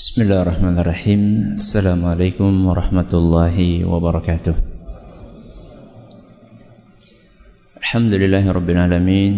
[0.00, 1.60] Bismillahirrahmanirrahim.
[1.60, 4.56] Assalamualaikum warahmatullahi wabarakatuh.
[7.84, 9.32] Alhamdulillahi rabbil alamin.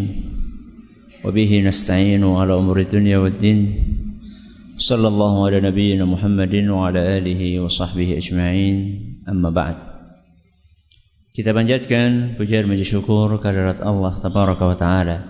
[1.27, 3.75] Wabihi nasta'inu ala umri dunia wa din.
[4.79, 8.77] Sallallahu ala nabiyyina Muhammadin wa ala alihi wa sahbihi ajma'in.
[9.27, 9.75] Amma ba'd.
[11.35, 15.27] Kita panjatkan pujian majelis syukur kehadirat Allah tabaraka wa taala.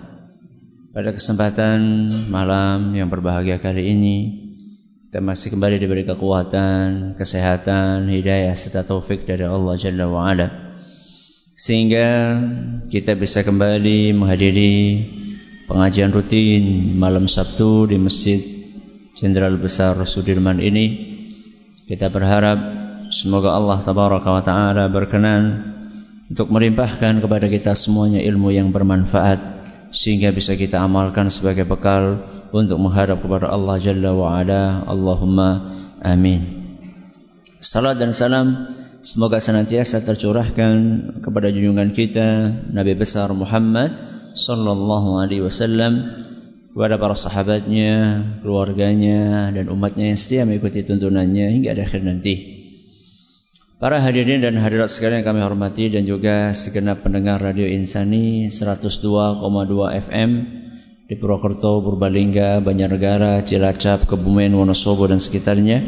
[0.93, 4.42] Pada kesempatan malam yang berbahagia kali ini
[5.13, 10.49] kita masih kembali diberi kekuatan, kesehatan, hidayah serta taufik dari Allah Jalla wa Ala.
[11.53, 12.33] Sehingga
[12.89, 14.73] kita bisa kembali menghadiri
[15.69, 18.41] pengajian rutin malam Sabtu di Masjid
[19.13, 21.13] Jenderal Besar Sudirman ini.
[21.85, 22.57] Kita berharap
[23.13, 25.41] semoga Allah Tabaraka wa Ta'ala berkenan
[26.25, 29.62] untuk melimpahkan kepada kita semuanya ilmu yang bermanfaat
[29.93, 34.81] sehingga bisa kita amalkan sebagai bekal untuk menghadap kepada Allah Jalla wa Ala.
[34.89, 35.49] Allahumma
[36.01, 36.65] amin.
[37.61, 38.47] Salam dan salam
[39.05, 40.75] semoga senantiasa tercurahkan
[41.21, 43.93] kepada junjungan kita Nabi besar Muhammad
[44.33, 46.25] sallallahu alaihi wasallam
[46.73, 47.93] kepada para sahabatnya,
[48.41, 52.62] keluarganya dan umatnya yang setia mengikuti tuntunannya hingga akhir nanti.
[53.83, 59.43] Para hadirin dan hadirat sekalian yang kami hormati dan juga segenap pendengar Radio Insani 102,2
[60.07, 60.31] FM
[61.03, 65.83] di Purwokerto, Purbalingga, Banjarnegara, Cilacap, Kebumen, Wonosobo dan sekitarnya.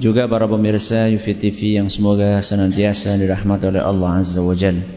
[0.00, 4.88] Juga para pemirsa UFI TV yang semoga senantiasa dirahmati oleh Allah Azza wa Jalla.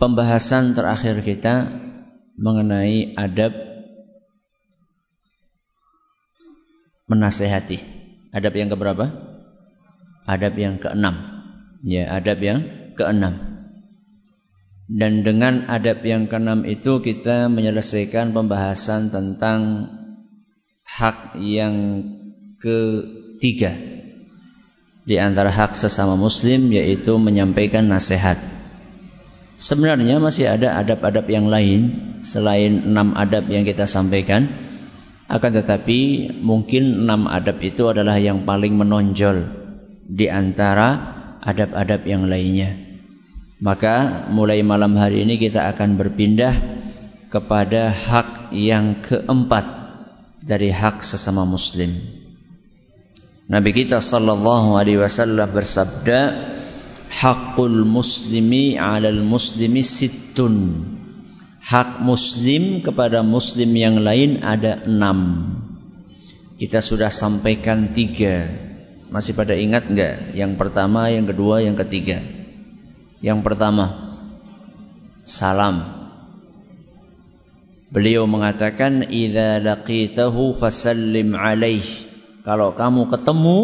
[0.00, 1.68] Pembahasan terakhir kita
[2.40, 3.52] mengenai adab
[7.12, 7.84] menasehati.
[8.32, 9.35] Adab yang keberapa?
[10.26, 11.14] Adab yang keenam.
[11.86, 13.56] Ya, adab yang keenam.
[14.86, 19.90] Dan dengan adab yang keenam itu kita menyelesaikan pembahasan tentang
[20.86, 22.06] hak yang
[22.62, 23.74] ketiga
[25.06, 28.38] di antara hak sesama muslim yaitu menyampaikan nasihat.
[29.58, 31.80] Sebenarnya masih ada adab-adab yang lain
[32.22, 34.46] selain enam adab yang kita sampaikan.
[35.26, 39.65] Akan tetapi mungkin enam adab itu adalah yang paling menonjol
[40.06, 40.88] di antara
[41.42, 42.78] adab-adab yang lainnya.
[43.58, 46.54] Maka mulai malam hari ini kita akan berpindah
[47.32, 49.66] kepada hak yang keempat
[50.44, 51.90] dari hak sesama muslim.
[53.46, 56.20] Nabi kita sallallahu alaihi wasallam bersabda,
[57.10, 60.84] "Haqqul muslimi 'alal muslimi sittun."
[61.66, 65.50] Hak muslim kepada muslim yang lain ada enam.
[66.62, 68.46] Kita sudah sampaikan tiga
[69.10, 70.34] masih pada ingat enggak?
[70.34, 72.22] Yang pertama, yang kedua, yang ketiga.
[73.22, 73.84] Yang pertama,
[75.24, 75.82] salam.
[77.90, 81.86] Beliau mengatakan, "Idza laqitahu fasallim alaih."
[82.46, 83.58] Kalau kamu ketemu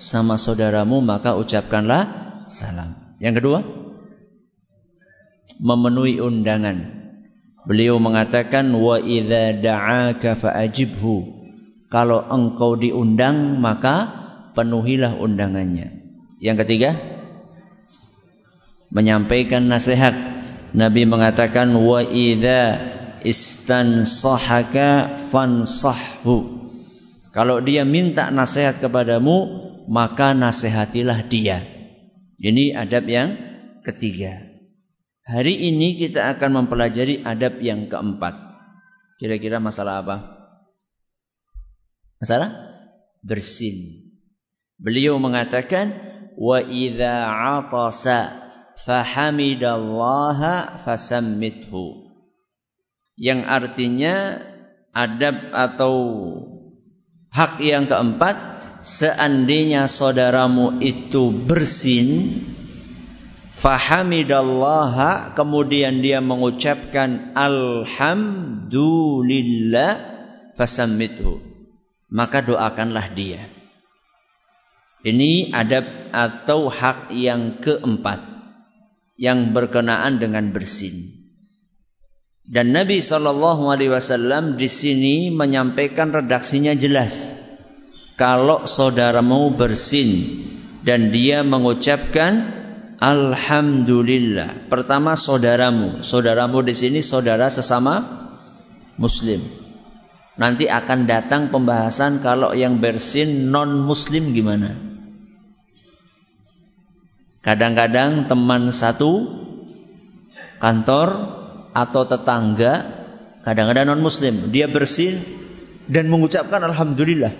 [0.00, 2.02] sama saudaramu, maka ucapkanlah
[2.50, 3.16] salam.
[3.22, 3.58] Yang kedua,
[5.60, 7.00] memenuhi undangan.
[7.68, 11.38] Beliau mengatakan, "Wa idza da'aka fa'ajibhu."
[11.90, 14.19] Kalau engkau diundang, maka
[14.56, 16.00] penuhilah undangannya.
[16.40, 16.90] Yang ketiga,
[18.90, 20.12] menyampaikan nasihat.
[20.70, 22.78] Nabi mengatakan wa idza
[23.26, 26.62] istansahaka fansahhu.
[27.30, 31.62] Kalau dia minta nasihat kepadamu, maka nasihatilah dia.
[32.40, 33.38] Ini adab yang
[33.86, 34.50] ketiga.
[35.30, 38.34] Hari ini kita akan mempelajari adab yang keempat.
[39.20, 40.16] Kira-kira masalah apa?
[42.18, 42.50] Masalah
[43.22, 44.09] bersin.
[44.80, 45.92] Beliau mengatakan
[46.40, 47.28] wa idza
[47.60, 48.48] atasa
[48.80, 52.08] fahamidallaha fasammithu.
[53.20, 54.40] Yang artinya
[54.96, 55.92] adab atau
[57.28, 58.36] hak yang keempat
[58.80, 62.40] seandainya saudaramu itu bersin
[63.52, 70.00] fahamidallaha kemudian dia mengucapkan alhamdulillah
[70.56, 71.44] fasammithu
[72.08, 73.59] maka doakanlah dia
[75.00, 78.20] ini adab atau hak yang keempat
[79.20, 81.20] yang berkenaan dengan bersin.
[82.50, 87.38] Dan Nabi Shallallahu Alaihi Wasallam di sini menyampaikan redaksinya jelas.
[88.18, 90.40] Kalau saudaramu bersin
[90.82, 92.58] dan dia mengucapkan
[93.00, 94.68] Alhamdulillah.
[94.68, 98.28] Pertama saudaramu, saudaramu di sini saudara sesama
[99.00, 99.40] Muslim.
[100.36, 104.89] Nanti akan datang pembahasan kalau yang bersin non Muslim gimana.
[107.40, 109.40] Kadang-kadang teman satu
[110.60, 111.08] kantor
[111.72, 112.84] atau tetangga,
[113.48, 115.16] kadang-kadang non muslim, dia bersin,
[115.88, 117.32] dan mengucapkan alhamdulillah.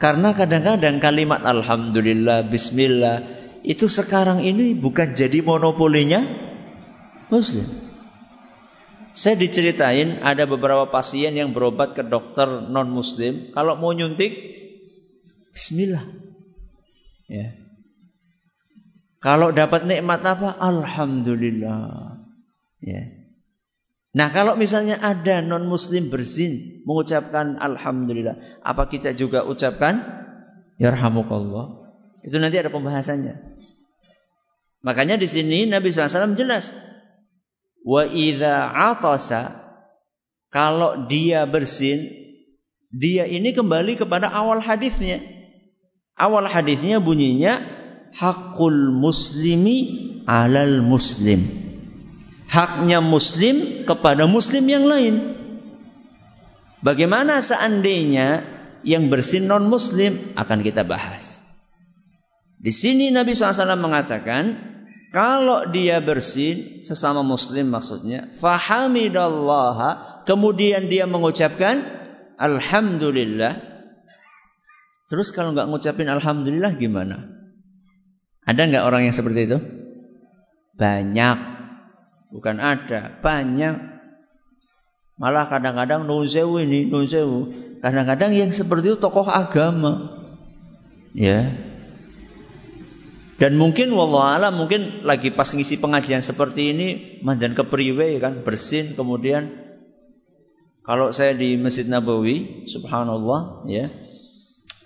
[0.00, 3.22] Karena kadang-kadang kalimat alhamdulillah, bismillah
[3.62, 6.26] itu sekarang ini bukan jadi monopolinya
[7.30, 7.62] muslim.
[9.12, 14.34] Saya diceritain ada beberapa pasien yang berobat ke dokter non muslim, kalau mau nyuntik
[15.54, 16.02] bismillah.
[17.30, 17.61] Ya.
[19.22, 20.58] Kalau dapat nikmat apa?
[20.58, 22.18] Alhamdulillah.
[22.82, 23.02] Ya.
[24.12, 28.60] Nah kalau misalnya ada non muslim bersin mengucapkan Alhamdulillah.
[28.66, 30.02] Apa kita juga ucapkan
[30.82, 31.94] Yarhamukallah.
[32.26, 33.38] Itu nanti ada pembahasannya.
[34.82, 36.74] Makanya di sini Nabi SAW jelas.
[37.86, 39.62] Wa idha atasa.
[40.50, 42.20] Kalau dia bersin.
[42.92, 45.22] Dia ini kembali kepada awal hadisnya.
[46.18, 47.62] Awal hadisnya bunyinya.
[48.12, 49.76] Hakul muslimi
[50.28, 51.62] alal muslim
[52.52, 55.40] haknya muslim kepada muslim yang lain.
[56.84, 58.44] Bagaimana seandainya
[58.84, 61.40] yang bersin non muslim akan kita bahas.
[62.62, 64.70] Di sini Nabi SAW mengatakan
[65.10, 69.78] kalau dia bersin sesama muslim maksudnya fahamidallah
[70.28, 71.82] kemudian dia mengucapkan
[72.38, 73.58] alhamdulillah
[75.10, 77.41] terus kalau nggak ngucapin alhamdulillah gimana?
[78.42, 79.58] Ada nggak orang yang seperti itu?
[80.74, 81.52] Banyak
[82.32, 83.92] Bukan ada, banyak.
[85.20, 87.52] Malah kadang-kadang nunsewu ini, nunsewu.
[87.84, 90.24] Kadang-kadang yang seperti itu tokoh agama.
[91.12, 91.52] Ya.
[93.36, 96.88] Dan mungkin wallah mungkin lagi pas ngisi pengajian seperti ini
[97.26, 99.50] mandan kepriwe kan bersin kemudian
[100.86, 103.90] kalau saya di Masjid Nabawi subhanallah ya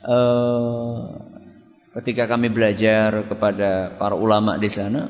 [0.09, 0.97] eh,
[2.03, 5.09] ketika kami belajar kepada para ulama di sana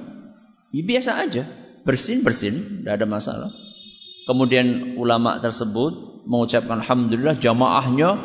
[0.71, 1.45] ya biasa aja
[1.87, 3.51] bersin bersin, tidak ada masalah.
[4.27, 8.19] Kemudian ulama tersebut mengucapkan alhamdulillah jamaahnya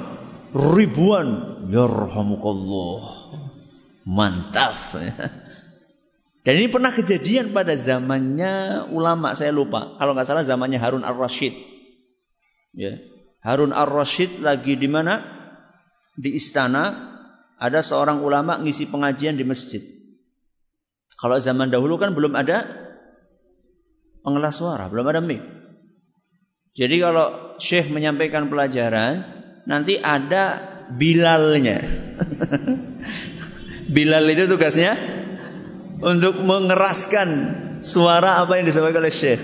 [0.49, 1.61] ribuan.
[1.69, 3.05] Yarhamukallah.
[4.09, 4.73] Mantap.
[6.41, 9.93] Dan ini pernah kejadian pada zamannya ulama saya lupa.
[10.01, 11.53] Kalau nggak salah zamannya Harun Ar-Rasyid.
[12.73, 12.97] Ya.
[13.45, 15.21] Harun Ar-Rasyid lagi di mana?
[16.17, 17.13] Di istana
[17.61, 19.85] ada seorang ulama ngisi pengajian di masjid.
[21.21, 22.65] Kalau zaman dahulu kan belum ada
[24.25, 25.45] pengelas suara, belum ada mic.
[26.73, 29.21] Jadi kalau Syekh menyampaikan pelajaran,
[29.69, 30.57] nanti ada
[30.89, 31.85] bilalnya.
[33.93, 34.97] Bilal itu tugasnya
[36.01, 37.29] untuk mengeraskan
[37.85, 39.41] suara apa yang disampaikan oleh Syekh.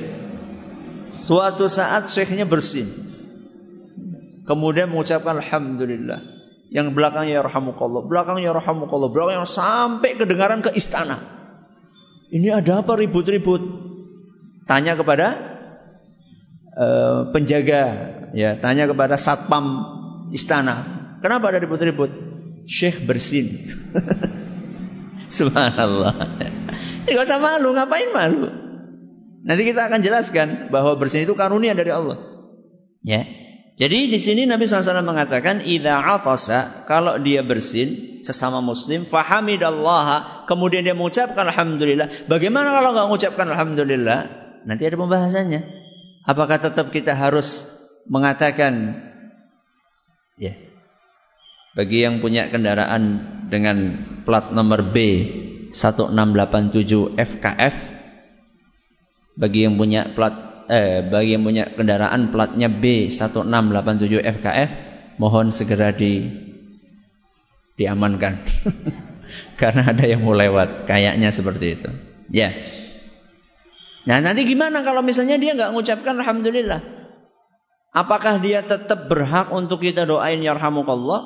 [1.06, 2.90] Suatu saat Syekhnya bersin.
[4.48, 6.37] Kemudian mengucapkan Alhamdulillah.
[6.68, 8.06] Yang belakangnya ya Rahmukallah.
[8.08, 9.10] Belakangnya ya Rahmukallah.
[9.12, 11.16] Belakangnya sampai kedengaran ke istana.
[12.28, 13.88] Ini ada apa ribut-ribut?
[14.68, 15.28] tanya kepada
[16.76, 17.84] uh, penjaga,
[18.36, 19.88] ya, tanya kepada satpam
[20.36, 20.84] istana.
[21.24, 22.12] Kenapa ada ribut-ribut?
[22.68, 23.64] Syekh bersin.
[25.38, 26.14] Subhanallah.
[27.08, 28.52] Ini gak usah malu, ngapain malu?
[29.48, 32.20] Nanti kita akan jelaskan bahwa bersin itu karunia dari Allah.
[33.08, 33.24] Ya.
[33.78, 40.82] Jadi di sini Nabi SAW mengatakan idza atasa kalau dia bersin sesama muslim fahamidallaha kemudian
[40.82, 42.26] dia mengucapkan alhamdulillah.
[42.26, 44.20] Bagaimana kalau nggak mengucapkan alhamdulillah?
[44.66, 45.62] Nanti ada pembahasannya.
[46.26, 47.70] Apakah tetap kita harus
[48.10, 48.98] mengatakan
[50.42, 50.58] ya.
[51.78, 53.22] Bagi yang punya kendaraan
[53.54, 53.94] dengan
[54.26, 54.98] plat nomor B
[55.70, 57.76] 1687 FKF
[59.38, 64.70] bagi yang punya plat eh bagi yang punya kendaraan platnya B 1687 FKF
[65.20, 66.28] mohon segera di
[67.80, 68.44] diamankan
[69.62, 71.90] karena ada yang mau lewat kayaknya seperti itu
[72.32, 72.52] ya
[74.08, 76.80] Nah nanti gimana kalau misalnya dia nggak mengucapkan Alhamdulillah?
[77.92, 81.22] Apakah dia tetap berhak untuk kita doain yarhamukallah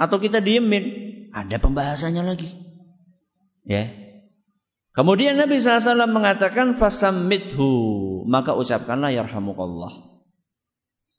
[0.00, 1.12] atau kita diemin?
[1.36, 2.48] Ada pembahasannya lagi.
[3.68, 4.01] Ya.
[4.92, 7.72] Kemudian Nabi SAW mengatakan fasammithu
[8.28, 10.12] maka ucapkanlah yarhamukallah.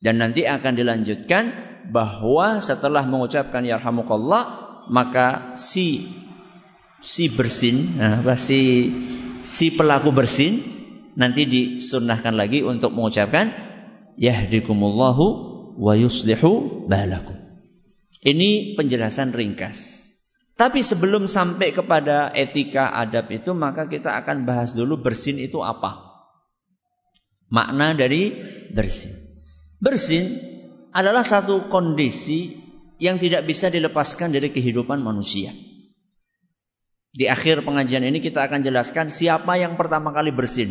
[0.04, 1.44] Dan nanti akan dilanjutkan
[1.90, 4.44] bahwa setelah mengucapkan yarhamukallah
[4.92, 6.12] maka si
[7.00, 8.92] si bersin, nah, si
[9.42, 10.60] si pelaku bersin
[11.16, 13.52] nanti disunnahkan lagi untuk mengucapkan
[14.20, 15.26] yahdikumullahu
[15.80, 17.40] wa yuslihu balakum.
[18.24, 20.03] Ini penjelasan ringkas.
[20.54, 26.14] Tapi sebelum sampai kepada etika adab itu maka kita akan bahas dulu bersin itu apa.
[27.50, 28.38] Makna dari
[28.70, 29.14] bersin.
[29.82, 30.38] Bersin
[30.94, 32.54] adalah satu kondisi
[33.02, 35.52] yang tidak bisa dilepaskan dari kehidupan manusia.
[37.14, 40.70] Di akhir pengajian ini kita akan jelaskan siapa yang pertama kali bersin.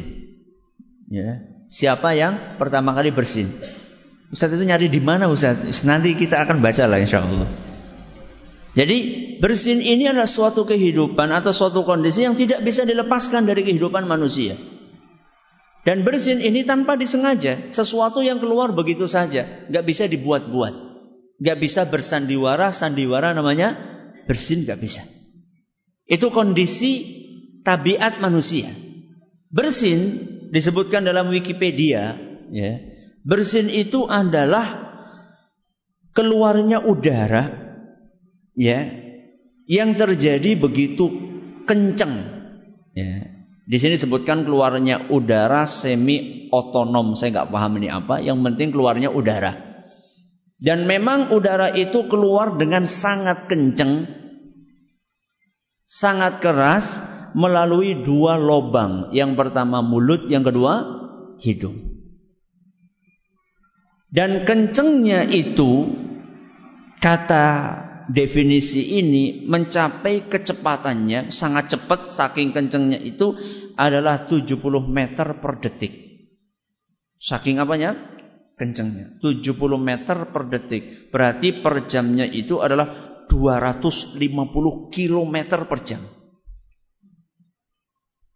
[1.10, 1.42] Ya.
[1.70, 3.50] Siapa yang pertama kali bersin?
[4.32, 5.84] Ustaz itu nyari di mana Ustaz?
[5.84, 7.71] Nanti kita akan baca lah insya Allah.
[8.72, 8.98] Jadi
[9.36, 14.56] bersin ini adalah suatu kehidupan atau suatu kondisi yang tidak bisa dilepaskan dari kehidupan manusia.
[15.82, 20.74] Dan bersin ini tanpa disengaja, sesuatu yang keluar begitu saja, nggak bisa dibuat-buat,
[21.42, 23.76] nggak bisa bersandiwara, sandiwara namanya
[24.24, 25.02] bersin nggak bisa.
[26.06, 27.20] Itu kondisi
[27.66, 28.70] tabiat manusia.
[29.52, 30.00] Bersin
[30.54, 32.14] disebutkan dalam Wikipedia,
[32.48, 32.72] ya,
[33.22, 34.90] Bersin itu adalah
[36.10, 37.61] keluarnya udara
[38.58, 38.88] ya
[39.66, 41.08] yang terjadi begitu
[41.64, 42.14] kencang
[42.92, 43.32] ya.
[43.62, 47.14] Di sini disebutkan keluarnya udara semi otonom.
[47.14, 48.18] Saya nggak paham ini apa.
[48.18, 49.54] Yang penting keluarnya udara.
[50.62, 54.06] Dan memang udara itu keluar dengan sangat kencang,
[55.82, 57.02] sangat keras
[57.34, 59.10] melalui dua lubang.
[59.10, 60.86] Yang pertama mulut, yang kedua
[61.42, 62.02] hidung.
[64.12, 65.90] Dan kencengnya itu
[67.00, 67.48] kata
[68.12, 73.34] definisi ini mencapai kecepatannya sangat cepat saking kencengnya itu
[73.74, 75.92] adalah 70 meter per detik.
[77.16, 77.96] Saking apanya?
[78.60, 79.16] Kencengnya.
[79.24, 81.08] 70 meter per detik.
[81.08, 84.20] Berarti per jamnya itu adalah 250
[84.92, 86.02] km per jam.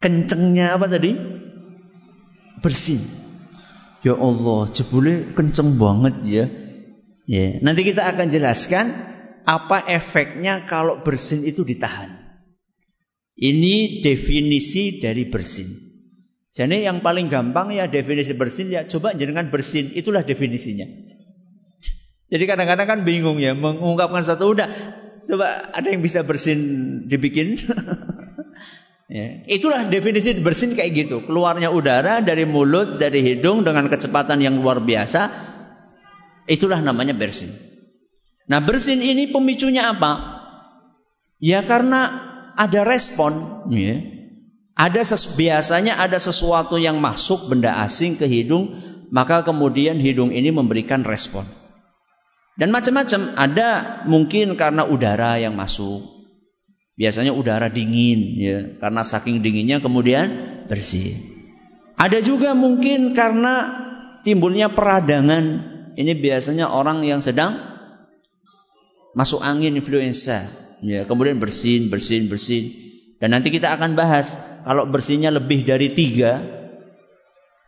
[0.00, 1.12] Kencengnya apa tadi?
[2.64, 3.00] Bersin.
[4.06, 6.44] Ya Allah, jebule kenceng banget ya.
[7.26, 9.15] Ya, nanti kita akan jelaskan
[9.46, 12.18] apa efeknya kalau bersin itu ditahan.
[13.36, 15.70] Ini definisi dari bersin.
[16.56, 20.88] Jadi yang paling gampang ya definisi bersin ya coba jenengan bersin, itulah definisinya.
[22.26, 24.68] Jadi kadang-kadang kan bingung ya mengungkapkan satu udah
[25.30, 26.58] coba ada yang bisa bersin
[27.06, 27.54] dibikin
[29.06, 29.46] Ya.
[29.46, 31.22] Itulah definisi bersin kayak gitu.
[31.22, 35.30] Keluarnya udara dari mulut, dari hidung dengan kecepatan yang luar biasa.
[36.50, 37.54] Itulah namanya bersin.
[38.46, 40.42] Nah bersin ini pemicunya apa?
[41.42, 43.34] Ya karena ada respon.
[43.74, 44.00] Ya.
[44.76, 48.76] Ada ses biasanya ada sesuatu yang masuk benda asing ke hidung,
[49.08, 51.48] maka kemudian hidung ini memberikan respon.
[52.56, 53.36] Dan macam-macam.
[53.36, 56.04] Ada mungkin karena udara yang masuk.
[56.96, 60.32] Biasanya udara dingin ya, karena saking dinginnya kemudian
[60.64, 61.12] bersih.
[62.00, 63.84] Ada juga mungkin karena
[64.24, 65.76] timbulnya peradangan.
[65.96, 67.75] Ini biasanya orang yang sedang
[69.16, 70.44] masuk angin influenza,
[70.84, 72.76] ya, kemudian bersin, bersin, bersin.
[73.16, 74.36] Dan nanti kita akan bahas
[74.68, 76.44] kalau bersihnya lebih dari tiga,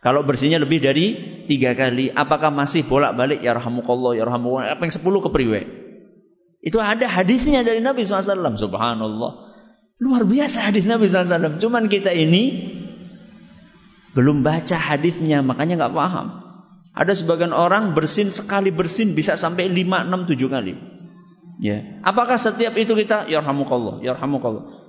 [0.05, 1.17] kalau bersihnya lebih dari
[1.49, 5.33] tiga kali, apakah masih bolak-balik ya rahmukallah, ya rahmukallah, apa yang sepuluh ke
[6.59, 8.59] itu ada hadisnya dari Nabi SAW.
[8.59, 9.31] Subhanallah.
[9.99, 11.59] Luar biasa hadis Nabi SAW.
[11.59, 12.75] Cuman kita ini
[14.11, 16.27] belum baca hadisnya, makanya nggak paham.
[16.91, 20.73] Ada sebagian orang bersin sekali bersin bisa sampai 5, 6, 7 kali.
[21.59, 21.99] Ya.
[22.07, 24.79] Apakah setiap itu kita yarhamukallah, yarhamukallah.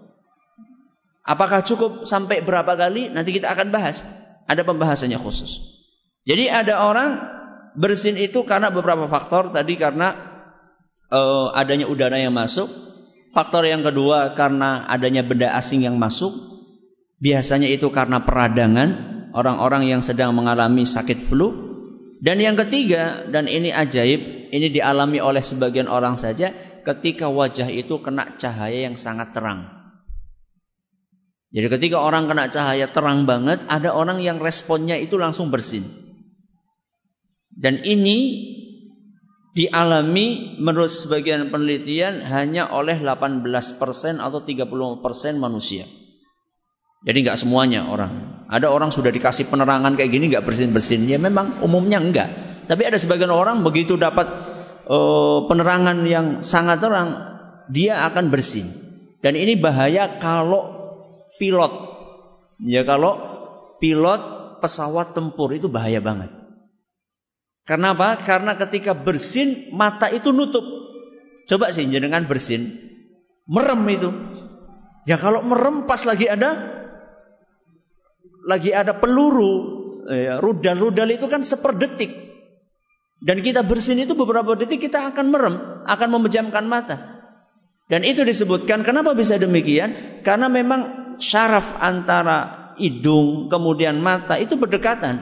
[1.27, 3.11] Apakah cukup sampai berapa kali?
[3.11, 4.07] Nanti kita akan bahas.
[4.47, 5.63] Ada pembahasannya khusus.
[6.27, 7.23] Jadi ada orang
[7.75, 10.15] bersin itu karena beberapa faktor tadi karena
[11.11, 12.71] uh, adanya udara yang masuk.
[13.31, 16.35] Faktor yang kedua karena adanya benda asing yang masuk.
[17.23, 18.89] Biasanya itu karena peradangan
[19.35, 21.71] orang-orang yang sedang mengalami sakit flu.
[22.21, 26.51] Dan yang ketiga, dan ini ajaib, ini dialami oleh sebagian orang saja,
[26.83, 29.67] ketika wajah itu kena cahaya yang sangat terang.
[31.51, 35.83] Jadi ketika orang kena cahaya terang banget, ada orang yang responnya itu langsung bersin.
[37.51, 38.47] Dan ini
[39.51, 45.03] dialami menurut sebagian penelitian hanya oleh 18% atau 30%
[45.43, 45.91] manusia.
[47.01, 48.45] Jadi nggak semuanya orang.
[48.47, 51.09] Ada orang sudah dikasih penerangan kayak gini nggak bersin-bersin.
[51.11, 52.29] Ya memang umumnya enggak.
[52.71, 54.40] Tapi ada sebagian orang begitu dapat
[54.91, 57.15] uh, penerangan yang sangat terang,
[57.71, 58.67] dia akan bersin.
[59.23, 60.75] Dan ini bahaya kalau
[61.39, 61.73] pilot.
[62.61, 63.17] Ya kalau
[63.79, 64.21] pilot
[64.61, 66.29] pesawat tempur itu bahaya banget.
[67.65, 68.19] Karena apa?
[68.19, 70.65] Karena ketika bersin mata itu nutup.
[71.47, 72.79] Coba sih jenengan bersin,
[73.47, 74.11] merem itu.
[75.07, 76.79] Ya kalau merem pas lagi ada
[78.47, 79.53] lagi ada peluru,
[80.07, 82.30] ya, rudal-rudal itu kan seperdetik.
[83.21, 87.21] Dan kita bersin itu beberapa detik kita akan merem, akan memejamkan mata.
[87.93, 90.23] Dan itu disebutkan kenapa bisa demikian?
[90.25, 90.81] Karena memang
[91.21, 95.21] syaraf antara hidung kemudian mata itu berdekatan.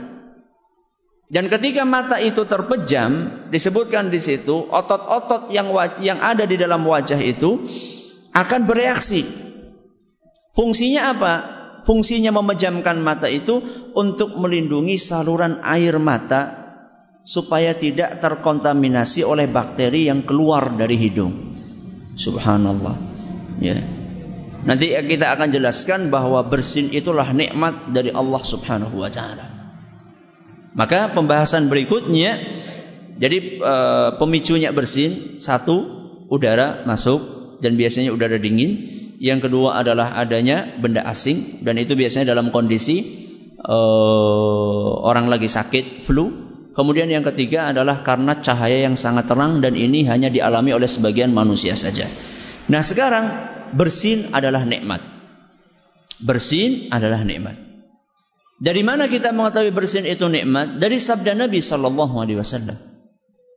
[1.29, 5.69] Dan ketika mata itu terpejam, disebutkan di situ otot-otot yang
[6.01, 7.67] yang ada di dalam wajah itu
[8.33, 9.27] akan bereaksi.
[10.57, 11.35] Fungsinya apa?
[11.85, 13.61] Fungsinya memejamkan mata itu
[13.93, 16.68] untuk melindungi saluran air mata
[17.29, 21.61] supaya tidak terkontaminasi oleh bakteri yang keluar dari hidung.
[22.17, 22.97] Subhanallah.
[23.61, 23.85] Ya.
[24.65, 29.45] Nanti kita akan jelaskan bahwa bersin itulah nikmat dari Allah Subhanahu wa taala.
[30.73, 32.41] Maka pembahasan berikutnya
[33.21, 33.75] jadi e,
[34.17, 35.85] pemicunya bersin satu
[36.33, 38.97] udara masuk dan biasanya udara dingin.
[39.21, 43.05] Yang kedua adalah adanya benda asing dan itu biasanya dalam kondisi
[43.61, 43.77] e,
[45.05, 46.48] orang lagi sakit flu
[46.79, 51.35] Kemudian yang ketiga adalah karena cahaya yang sangat terang dan ini hanya dialami oleh sebagian
[51.35, 52.07] manusia saja.
[52.71, 53.35] Nah sekarang
[53.75, 55.03] bersin adalah nikmat.
[56.23, 57.59] Bersin adalah nikmat.
[58.63, 60.79] Dari mana kita mengetahui bersin itu nikmat?
[60.79, 62.79] Dari sabda Nabi Sallallahu Alaihi Wasallam.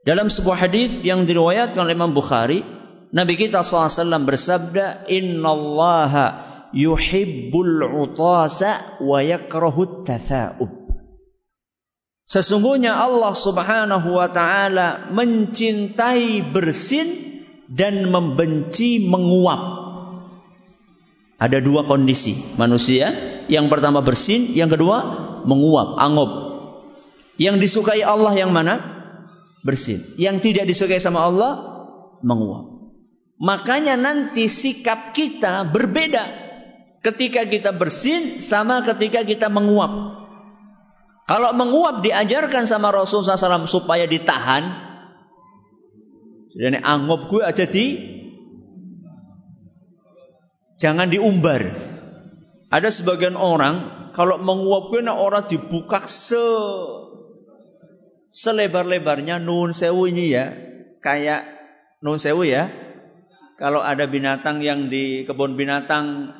[0.02, 2.66] Dalam sebuah hadis yang diriwayatkan oleh Imam Bukhari,
[3.14, 6.14] Nabi kita SAW bersabda, Inna Allah
[6.74, 10.81] yuhibbul utasa wa yakrahut tatha'ub.
[12.32, 17.08] Sesungguhnya Allah Subhanahu wa taala mencintai bersin
[17.68, 19.60] dan membenci menguap.
[21.36, 23.12] Ada dua kondisi manusia.
[23.52, 25.04] Yang pertama bersin, yang kedua
[25.44, 26.32] menguap, angop.
[27.36, 28.80] Yang disukai Allah yang mana?
[29.68, 30.00] Bersin.
[30.16, 31.52] Yang tidak disukai sama Allah
[32.24, 32.96] menguap.
[33.44, 36.32] Makanya nanti sikap kita berbeda
[37.04, 40.21] ketika kita bersin sama ketika kita menguap.
[41.30, 44.90] Kalau menguap diajarkan sama Rasulullah SAW supaya ditahan.
[46.52, 47.86] Jadi anggap gue aja di
[50.76, 51.72] jangan diumbar.
[52.72, 56.44] Ada sebagian orang kalau menguap gue nah orang dibuka se
[58.32, 60.52] selebar-lebarnya nun sewu ini ya.
[61.00, 61.48] Kayak
[62.04, 62.68] nun sewu ya.
[63.56, 66.34] Kalau ada binatang yang di kebun binatang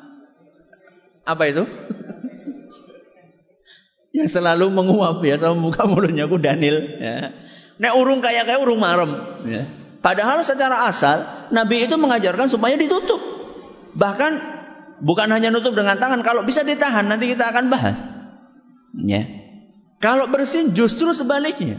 [1.22, 1.64] apa itu?
[4.12, 7.32] Yang selalu menguap ya sama muka mulutnya aku Daniel ya.
[7.80, 9.16] Nek urung kayak kayak urung marem
[9.48, 9.64] ya.
[10.04, 13.22] Padahal secara asal Nabi itu mengajarkan supaya ditutup.
[13.96, 14.32] Bahkan
[14.98, 18.02] bukan hanya nutup dengan tangan, kalau bisa ditahan nanti kita akan bahas.
[18.98, 19.24] Ya.
[20.02, 21.78] Kalau bersin justru sebaliknya.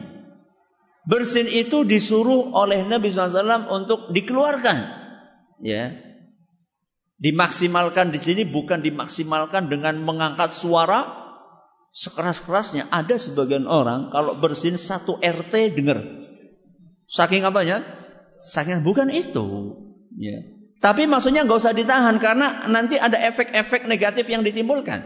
[1.03, 4.77] Bersin itu disuruh oleh Nabi SAW untuk dikeluarkan.
[5.59, 5.99] Ya.
[7.19, 11.22] Dimaksimalkan di sini bukan dimaksimalkan dengan mengangkat suara
[11.93, 16.01] sekeras-kerasnya ada sebagian orang kalau bersin satu RT dengar.
[17.05, 17.85] Saking apanya?
[18.41, 19.77] Saking bukan itu.
[20.17, 20.41] Ya.
[20.81, 25.05] Tapi maksudnya nggak usah ditahan karena nanti ada efek-efek negatif yang ditimbulkan.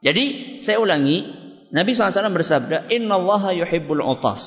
[0.00, 1.28] Jadi saya ulangi,
[1.70, 3.54] Nabi SAW bersabda, Inna Allah
[4.08, 4.42] utas.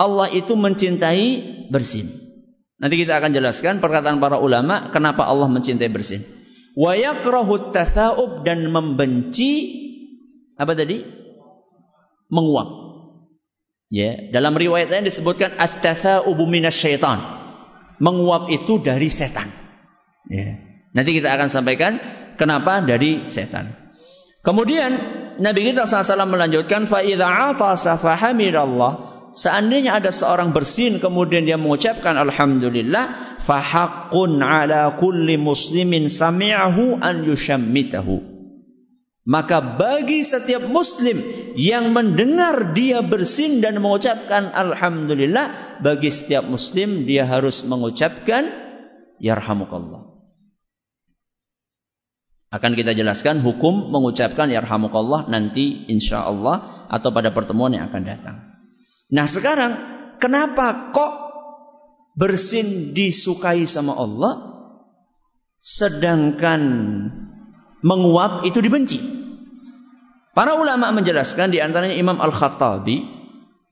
[0.00, 1.26] Allah itu mencintai
[1.68, 2.08] bersin.
[2.80, 6.24] Nanti kita akan jelaskan perkataan para ulama kenapa Allah mencintai bersin.
[6.72, 7.74] Wa yakrahu
[8.40, 9.79] dan membenci
[10.60, 11.00] apa tadi?
[12.28, 12.68] Menguap.
[13.90, 17.18] Ya, dalam riwayat lain disebutkan at-tatha'ubu syaitan.
[17.96, 19.48] Menguap itu dari setan.
[20.28, 20.60] Ya.
[20.92, 21.96] Nanti kita akan sampaikan
[22.36, 23.72] kenapa dari setan.
[24.44, 24.94] Kemudian
[25.40, 32.18] Nabi kita SAW melanjutkan fa idza atasa fahamidallah Seandainya ada seorang bersin kemudian dia mengucapkan
[32.18, 38.29] alhamdulillah fahaqqun ala kulli muslimin sami'ahu an yushammitahu
[39.30, 41.22] maka bagi setiap muslim
[41.54, 48.50] yang mendengar dia bersin dan mengucapkan alhamdulillah, bagi setiap muslim dia harus mengucapkan
[49.22, 50.18] yarhamukallah.
[52.50, 58.36] Akan kita jelaskan hukum mengucapkan yarhamukallah nanti insya Allah atau pada pertemuan yang akan datang.
[59.14, 59.78] Nah sekarang
[60.18, 61.12] kenapa kok
[62.18, 64.66] bersin disukai sama Allah
[65.62, 66.62] sedangkan
[67.86, 69.19] menguap itu dibenci.
[70.40, 73.04] Para ulama menjelaskan di antaranya Imam Al-Khattabi,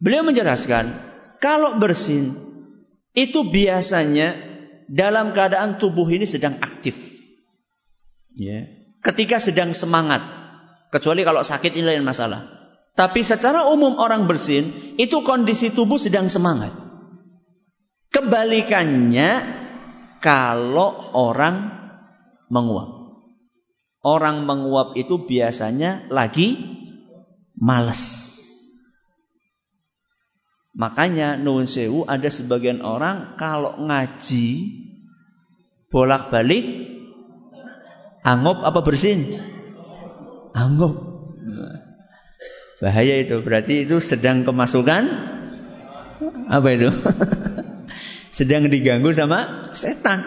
[0.04, 0.92] beliau menjelaskan
[1.40, 2.36] kalau bersin
[3.16, 4.36] itu biasanya
[4.84, 6.92] dalam keadaan tubuh ini sedang aktif.
[8.36, 8.68] Ya.
[9.00, 10.20] Ketika sedang semangat.
[10.92, 12.44] Kecuali kalau sakit ini lain masalah.
[12.92, 14.68] Tapi secara umum orang bersin
[15.00, 16.76] itu kondisi tubuh sedang semangat.
[18.12, 19.40] Kebalikannya
[20.20, 21.72] kalau orang
[22.52, 22.97] menguap.
[24.08, 26.56] Orang menguap itu biasanya lagi
[27.52, 28.24] malas.
[30.72, 34.48] Makanya nuwun sewu ada sebagian orang kalau ngaji
[35.92, 36.64] bolak-balik
[38.24, 39.36] angop apa bersin?
[40.56, 40.96] Angop.
[42.80, 43.44] Bahaya itu.
[43.44, 45.04] Berarti itu sedang kemasukan
[46.48, 46.88] apa itu?
[48.38, 50.22] sedang diganggu sama setan.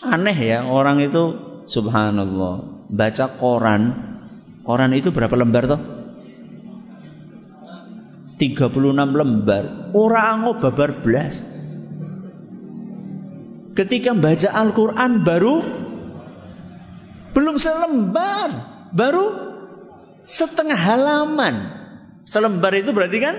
[0.00, 2.88] Aneh ya orang itu Subhanallah.
[2.92, 3.82] Baca koran.
[4.64, 5.80] Koran itu berapa lembar toh?
[8.36, 9.94] 36 lembar.
[9.96, 11.44] Orang babar belas.
[13.74, 15.58] Ketika baca Al-Quran baru
[17.34, 18.48] belum selembar,
[18.94, 19.24] baru
[20.22, 21.54] setengah halaman.
[22.24, 23.36] Selembar itu berarti kan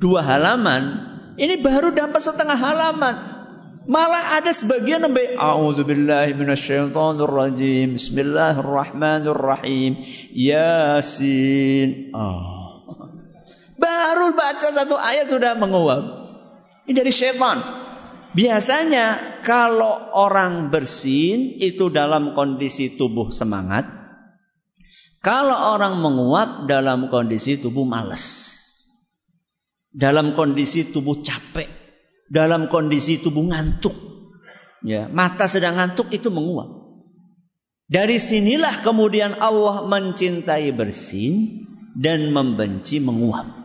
[0.00, 1.12] dua halaman.
[1.36, 3.41] Ini baru dapat setengah halaman.
[3.82, 7.98] Malah ada sebagian sampai A'udzubillahi minasyaitonirrajim.
[7.98, 9.98] Bismillahirrahmanirrahim.
[10.30, 12.14] Yasin.
[12.14, 12.78] Oh.
[13.74, 16.30] Baru baca satu ayat sudah menguap.
[16.86, 17.58] Ini dari syaitan.
[18.32, 23.82] Biasanya kalau orang bersin itu dalam kondisi tubuh semangat.
[25.22, 28.54] Kalau orang menguap dalam kondisi tubuh males.
[29.92, 31.81] Dalam kondisi tubuh capek
[32.32, 33.92] dalam kondisi tubuh ngantuk.
[34.80, 36.80] Ya, mata sedang ngantuk itu menguap.
[37.92, 43.60] Dari sinilah kemudian Allah mencintai bersin dan membenci menguap.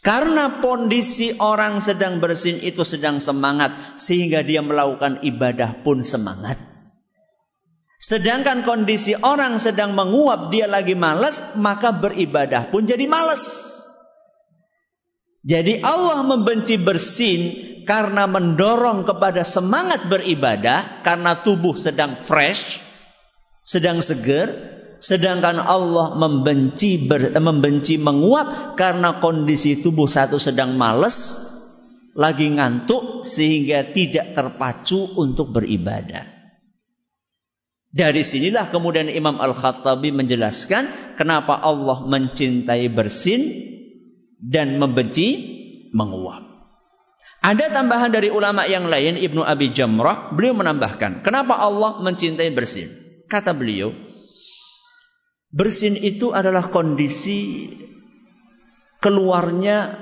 [0.00, 6.56] Karena kondisi orang sedang bersin itu sedang semangat sehingga dia melakukan ibadah pun semangat.
[8.00, 13.67] Sedangkan kondisi orang sedang menguap dia lagi malas maka beribadah pun jadi malas.
[15.48, 17.40] Jadi Allah membenci bersin
[17.88, 22.84] karena mendorong kepada semangat beribadah karena tubuh sedang fresh,
[23.64, 24.52] sedang seger,
[25.00, 31.40] sedangkan Allah membenci ber, membenci menguap karena kondisi tubuh satu sedang males,
[32.12, 36.28] lagi ngantuk sehingga tidak terpacu untuk beribadah.
[37.88, 43.40] Dari sinilah kemudian Imam Al-Khattabi menjelaskan kenapa Allah mencintai bersin
[44.38, 45.28] dan membenci
[45.90, 46.46] menguap.
[47.38, 52.90] Ada tambahan dari ulama yang lain Ibnu Abi Jamrah, beliau menambahkan, kenapa Allah mencintai bersin?
[53.30, 53.94] Kata beliau,
[55.54, 57.70] bersin itu adalah kondisi
[58.98, 59.94] keluarnya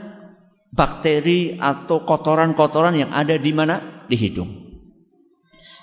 [0.72, 4.05] bakteri atau kotoran-kotoran yang ada di mana?
[4.09, 4.66] Di hidung.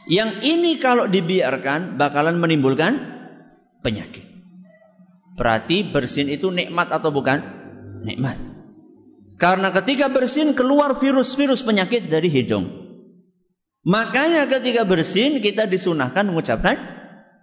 [0.09, 2.99] Yang ini kalau dibiarkan bakalan menimbulkan
[3.85, 4.27] penyakit.
[5.39, 7.62] Berarti bersin itu nikmat atau bukan?
[8.03, 8.37] Nikmat.
[9.41, 12.69] Karena ketika bersin keluar virus-virus penyakit dari hidung.
[13.83, 16.79] Makanya ketika bersin kita disunahkan mengucapkan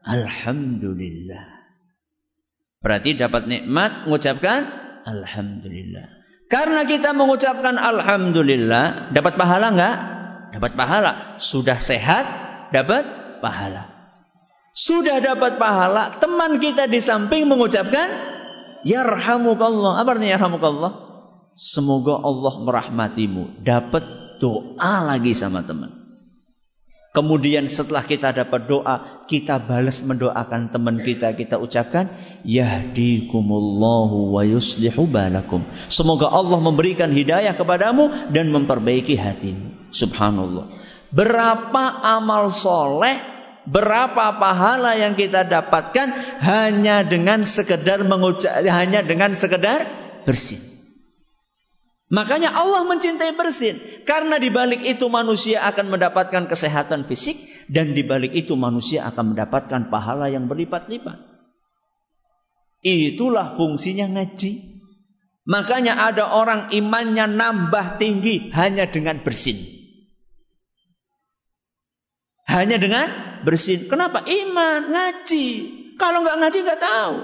[0.01, 1.45] Alhamdulillah.
[2.81, 4.65] Berarti dapat nikmat mengucapkan
[5.05, 6.09] Alhamdulillah.
[6.49, 9.97] Karena kita mengucapkan Alhamdulillah, dapat pahala enggak?
[10.57, 11.13] Dapat pahala.
[11.39, 12.25] Sudah sehat,
[12.73, 13.05] dapat
[13.45, 13.87] pahala.
[14.73, 18.30] Sudah dapat pahala, teman kita di samping mengucapkan
[18.85, 20.01] Yarhamukallah.
[20.01, 20.93] Apa artinya yarhamukallah?
[21.57, 23.61] Semoga Allah merahmatimu.
[23.61, 24.05] Dapat
[24.41, 26.01] doa lagi sama teman.
[27.11, 31.35] Kemudian setelah kita dapat doa, kita balas mendoakan teman kita.
[31.35, 32.07] Kita ucapkan,
[32.47, 35.67] Yahdikumullahu wa yuslihu balakum.
[35.91, 39.91] Semoga Allah memberikan hidayah kepadamu dan memperbaiki hatimu.
[39.91, 40.71] Subhanallah.
[41.11, 43.19] Berapa amal soleh
[43.71, 46.11] berapa pahala yang kita dapatkan
[46.43, 49.87] hanya dengan sekedar mengucap hanya dengan sekedar
[50.27, 50.59] bersin.
[52.11, 57.39] Makanya Allah mencintai bersin karena di balik itu manusia akan mendapatkan kesehatan fisik
[57.71, 61.23] dan di balik itu manusia akan mendapatkan pahala yang berlipat-lipat.
[62.83, 64.83] Itulah fungsinya ngaji.
[65.47, 69.57] Makanya ada orang imannya nambah tinggi hanya dengan bersin.
[72.51, 73.87] Hanya dengan bersin.
[73.91, 74.25] Kenapa?
[74.27, 75.47] Iman, ngaji.
[76.01, 77.15] Kalau nggak ngaji nggak tahu.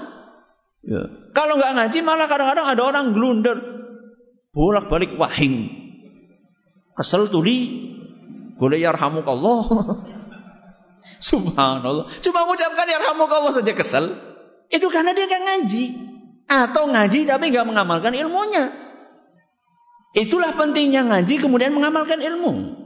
[0.85, 1.01] Ya.
[1.33, 3.57] Kalau nggak ngaji malah kadang-kadang ada orang glunder.
[4.53, 5.69] Bolak-balik wahing.
[6.93, 7.89] Kesel tuli.
[8.57, 9.61] Boleh yarhamukallah.
[11.29, 12.09] Subhanallah.
[12.21, 14.13] Cuma mengucapkan yarhamukallah saja kesel.
[14.69, 15.85] Itu karena dia nggak ngaji.
[16.47, 18.71] Atau ngaji tapi nggak mengamalkan ilmunya.
[20.17, 22.85] Itulah pentingnya ngaji kemudian mengamalkan ilmu.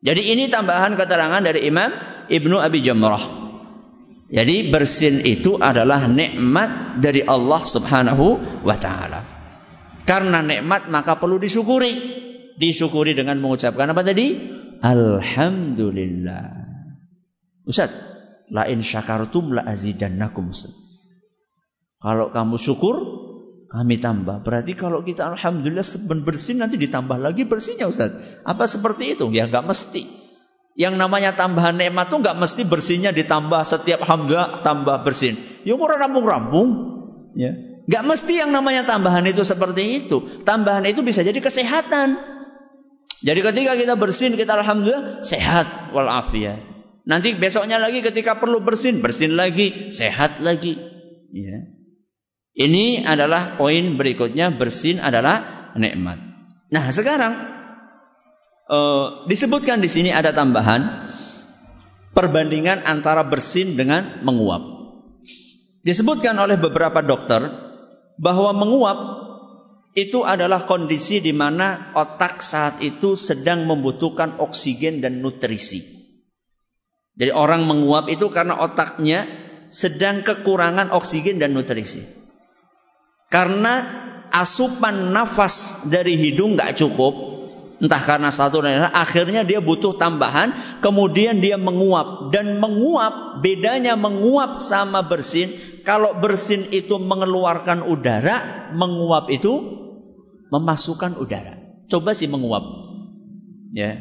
[0.00, 1.90] Jadi ini tambahan keterangan dari Imam
[2.30, 3.40] Ibnu Abi Jamrah.
[4.30, 8.26] Jadi bersin itu adalah nikmat dari Allah Subhanahu
[8.62, 9.26] wa taala.
[10.06, 12.22] Karena nikmat maka perlu disyukuri.
[12.54, 14.38] Disyukuri dengan mengucapkan apa tadi?
[14.80, 16.46] Alhamdulillah.
[17.66, 17.90] Ustaz,
[18.54, 20.54] la in syakartum la azidannakum.
[22.00, 22.96] Kalau kamu syukur,
[23.70, 24.42] kami tambah.
[24.46, 25.86] Berarti kalau kita alhamdulillah
[26.22, 28.14] bersin nanti ditambah lagi bersihnya Ustaz.
[28.42, 29.26] Apa seperti itu?
[29.30, 30.19] Ya enggak mesti.
[30.78, 35.36] Yang namanya tambahan nikmat tuh nggak mesti bersihnya ditambah setiap alhamdulillah tambah bersin.
[35.66, 36.68] Ya murah rampung-rampung.
[37.34, 37.52] Ya.
[37.90, 40.22] Nggak mesti yang namanya tambahan itu seperti itu.
[40.46, 42.16] Tambahan itu bisa jadi kesehatan.
[43.20, 46.64] Jadi ketika kita bersin, kita alhamdulillah sehat walafiat.
[47.04, 50.78] Nanti besoknya lagi ketika perlu bersin, bersin lagi, sehat lagi.
[51.34, 51.66] Ya.
[52.54, 56.18] Ini adalah poin berikutnya bersin adalah nikmat.
[56.70, 57.59] Nah, sekarang
[58.70, 61.10] uh, disebutkan di sini ada tambahan
[62.14, 64.62] perbandingan antara bersin dengan menguap.
[65.82, 67.50] Disebutkan oleh beberapa dokter
[68.20, 68.98] bahwa menguap
[69.98, 75.82] itu adalah kondisi di mana otak saat itu sedang membutuhkan oksigen dan nutrisi.
[77.18, 79.26] Jadi orang menguap itu karena otaknya
[79.72, 82.06] sedang kekurangan oksigen dan nutrisi.
[83.30, 83.82] Karena
[84.30, 87.39] asupan nafas dari hidung nggak cukup,
[87.80, 90.52] entah karena satu dan lain, akhirnya dia butuh tambahan,
[90.84, 95.56] kemudian dia menguap dan menguap bedanya menguap sama bersin.
[95.80, 99.80] Kalau bersin itu mengeluarkan udara, menguap itu
[100.52, 101.56] memasukkan udara.
[101.88, 102.62] Coba sih menguap,
[103.72, 103.96] ya.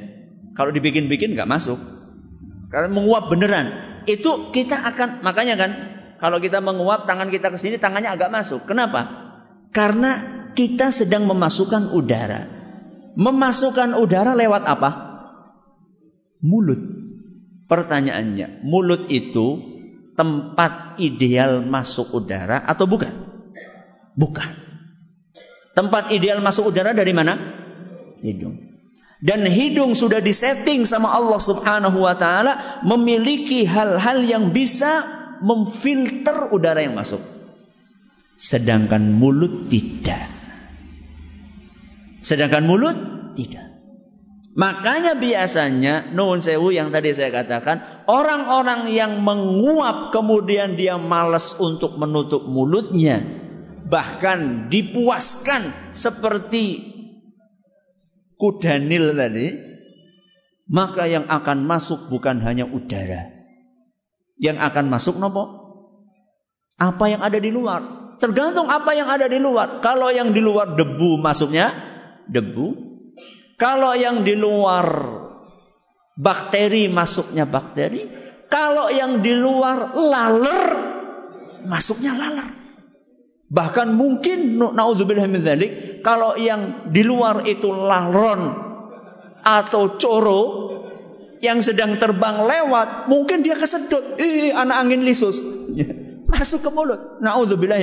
[0.54, 1.80] Kalau dibikin-bikin nggak masuk.
[2.70, 3.72] Karena menguap beneran,
[4.06, 5.72] itu kita akan makanya kan
[6.20, 8.68] kalau kita menguap tangan kita ke sini tangannya agak masuk.
[8.68, 9.08] Kenapa?
[9.72, 12.59] Karena kita sedang memasukkan udara.
[13.16, 14.90] Memasukkan udara lewat apa?
[16.44, 16.82] Mulut.
[17.70, 19.62] Pertanyaannya, mulut itu
[20.18, 23.14] tempat ideal masuk udara atau bukan?
[24.18, 24.52] Bukan.
[25.78, 27.38] Tempat ideal masuk udara dari mana?
[28.20, 28.70] Hidung.
[29.20, 35.04] Dan hidung sudah disetting sama Allah Subhanahu wa taala memiliki hal-hal yang bisa
[35.44, 37.20] memfilter udara yang masuk.
[38.40, 40.29] Sedangkan mulut tidak.
[42.20, 42.98] Sedangkan mulut
[43.36, 43.80] tidak.
[44.60, 51.96] Makanya biasanya nuwun sewu yang tadi saya katakan, orang-orang yang menguap kemudian dia malas untuk
[51.96, 53.24] menutup mulutnya,
[53.88, 56.92] bahkan dipuaskan seperti
[58.36, 59.48] kuda nil tadi,
[60.68, 63.32] maka yang akan masuk bukan hanya udara,
[64.36, 65.56] yang akan masuk nopo?
[66.76, 68.12] Apa yang ada di luar?
[68.20, 69.80] Tergantung apa yang ada di luar.
[69.80, 71.89] Kalau yang di luar debu masuknya
[72.30, 72.88] debu.
[73.60, 74.88] Kalau yang di luar
[76.16, 78.08] bakteri masuknya bakteri.
[78.50, 80.62] Kalau yang di luar laler
[81.66, 82.48] masuknya laler.
[83.50, 88.70] Bahkan mungkin naudzubillah dzalik kalau yang di luar itu laron
[89.42, 90.42] atau coro
[91.40, 94.20] yang sedang terbang lewat, mungkin dia kesedot.
[94.20, 95.40] Ih, anak angin lisus.
[96.28, 97.24] Masuk ke mulut.
[97.24, 97.80] Nauzubillah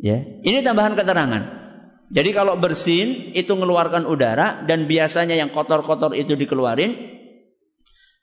[0.00, 1.63] Ya, ini tambahan keterangan.
[2.12, 7.16] Jadi kalau bersin itu mengeluarkan udara dan biasanya yang kotor-kotor itu dikeluarin.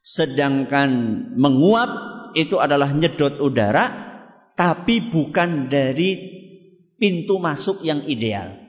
[0.01, 0.89] Sedangkan
[1.37, 1.89] menguap
[2.33, 4.09] itu adalah nyedot udara
[4.57, 6.17] tapi bukan dari
[6.97, 8.61] pintu masuk yang ideal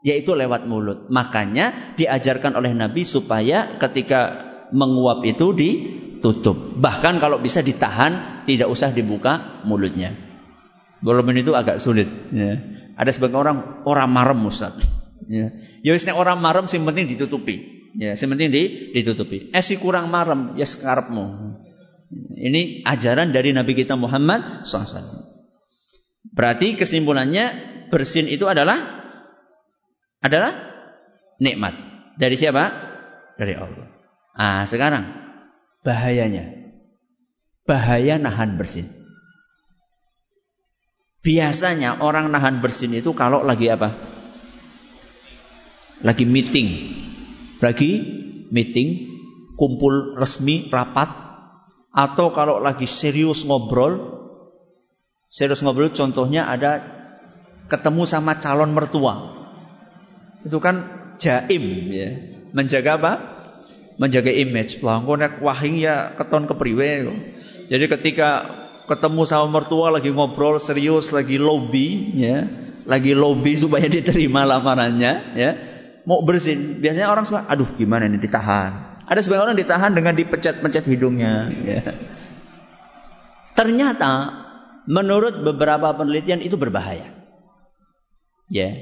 [0.00, 1.08] yaitu lewat mulut.
[1.12, 6.56] Makanya diajarkan oleh Nabi supaya ketika menguap itu ditutup.
[6.80, 10.16] Bahkan kalau bisa ditahan, tidak usah dibuka mulutnya.
[11.04, 12.08] Walaupun itu agak sulit.
[12.32, 12.79] Ya.
[13.00, 13.56] Ada sebagian orang
[13.88, 14.76] orang marem Ustaz.
[15.24, 17.88] Ya, ya wis orang marem sing penting ditutupi.
[17.96, 19.48] Ya, sing penting di, ditutupi.
[19.56, 21.56] Eh si kurang marem ya sekarapmu.
[22.36, 25.24] Ini ajaran dari Nabi kita Muhammad SAW.
[26.36, 27.56] Berarti kesimpulannya
[27.88, 28.76] bersin itu adalah
[30.20, 30.52] adalah
[31.40, 31.72] nikmat.
[32.20, 32.68] Dari siapa?
[33.40, 33.88] Dari Allah.
[34.36, 35.08] Ah, sekarang
[35.80, 36.52] bahayanya.
[37.64, 38.99] Bahaya nahan bersin.
[41.20, 43.92] Biasanya orang nahan bersin itu kalau lagi apa?
[46.00, 46.68] Lagi meeting.
[47.60, 47.90] Lagi
[48.48, 48.88] meeting,
[49.60, 51.12] kumpul resmi, rapat.
[51.92, 54.20] Atau kalau lagi serius ngobrol.
[55.28, 56.80] Serius ngobrol contohnya ada
[57.68, 59.40] ketemu sama calon mertua
[60.44, 60.88] itu kan
[61.20, 62.10] jaim ya.
[62.56, 63.12] Menjaga apa?
[64.00, 64.80] Menjaga image.
[64.80, 67.06] Lah wahing ya keton kepriwe
[67.70, 68.48] Jadi ketika
[68.90, 72.50] ketemu sama mertua lagi ngobrol serius lagi lobby ya,
[72.90, 75.50] lagi lobby supaya diterima lamarannya ya.
[76.02, 79.04] Mau bersin, biasanya orang semua aduh gimana ini ditahan.
[79.06, 81.82] Ada sebagian orang ditahan dengan dipecat-pecat hidungnya ya.
[83.54, 84.12] Ternyata
[84.90, 87.06] menurut beberapa penelitian itu berbahaya.
[88.50, 88.74] Ya,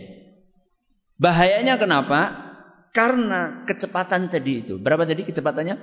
[1.19, 2.47] Bahayanya kenapa?
[2.95, 4.79] Karena kecepatan tadi itu.
[4.79, 5.77] Berapa tadi kecepatannya?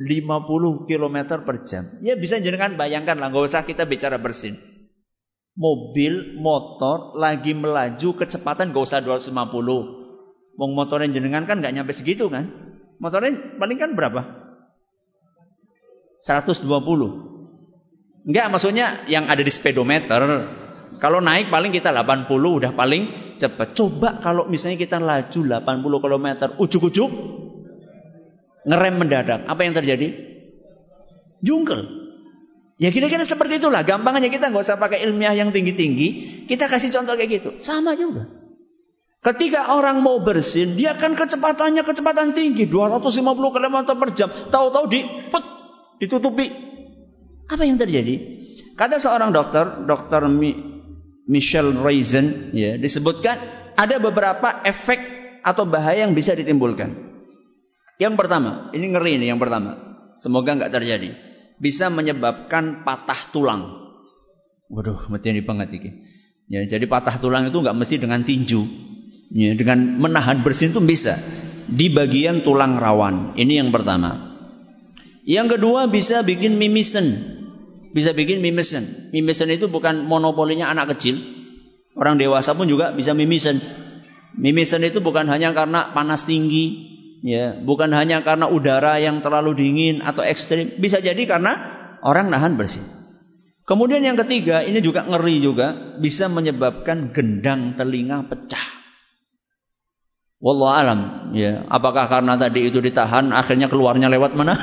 [0.00, 1.84] 250 km per jam.
[2.00, 4.56] Ya bisa jenengan bayangkan lah, nggak usah kita bicara bersin.
[5.60, 10.56] Mobil, motor lagi melaju kecepatan nggak usah 250.
[10.56, 12.48] Wong motornya jenengan kan nggak nyampe segitu kan?
[12.96, 14.24] Motornya paling kan berapa?
[16.24, 16.64] 120.
[18.24, 20.20] Enggak, maksudnya yang ada di speedometer
[21.00, 23.72] kalau naik paling kita 80 udah paling cepat.
[23.76, 26.26] Coba kalau misalnya kita laju 80 km,
[26.60, 27.10] ujuk-ujuk
[28.64, 29.46] ngerem mendadak.
[29.48, 30.12] Apa yang terjadi?
[31.40, 32.00] Jungkel.
[32.80, 33.84] Ya kira-kira seperti itulah.
[33.84, 36.08] Gampangnya kita nggak usah pakai ilmiah yang tinggi-tinggi.
[36.48, 37.50] Kita kasih contoh kayak gitu.
[37.60, 38.24] Sama juga.
[39.20, 44.32] Ketika orang mau bersin, dia kan kecepatannya kecepatan tinggi, 250 km per jam.
[44.32, 45.44] Tahu-tahu di put,
[46.00, 46.48] ditutupi.
[47.44, 48.16] Apa yang terjadi?
[48.80, 50.56] Kata seorang dokter, dokter Mi,
[51.28, 53.36] Michelle Reisen, ya, disebutkan
[53.76, 55.00] ada beberapa efek
[55.44, 57.09] atau bahaya yang bisa ditimbulkan.
[58.00, 59.76] Yang pertama, ini ngeri ini yang pertama.
[60.16, 61.12] Semoga nggak terjadi.
[61.60, 63.68] Bisa menyebabkan patah tulang.
[64.72, 65.90] Waduh, mati banget ini.
[66.48, 68.64] Ya, jadi patah tulang itu nggak mesti dengan tinju.
[69.36, 71.20] Ya, dengan menahan bersin itu bisa
[71.68, 73.36] di bagian tulang rawan.
[73.36, 74.32] Ini yang pertama.
[75.28, 77.36] Yang kedua bisa bikin mimisen.
[77.92, 79.12] Bisa bikin mimisen.
[79.12, 81.20] Mimisen itu bukan monopolinya anak kecil.
[81.92, 83.60] Orang dewasa pun juga bisa mimisen.
[84.40, 90.04] Mimisen itu bukan hanya karena panas tinggi, ya, bukan hanya karena udara yang terlalu dingin
[90.04, 91.52] atau ekstrim, bisa jadi karena
[92.04, 92.84] orang nahan bersin.
[93.68, 98.66] Kemudian yang ketiga, ini juga ngeri juga, bisa menyebabkan gendang telinga pecah.
[100.42, 101.00] Wallahu alam,
[101.36, 101.62] ya.
[101.70, 104.58] Apakah karena tadi itu ditahan akhirnya keluarnya lewat mana?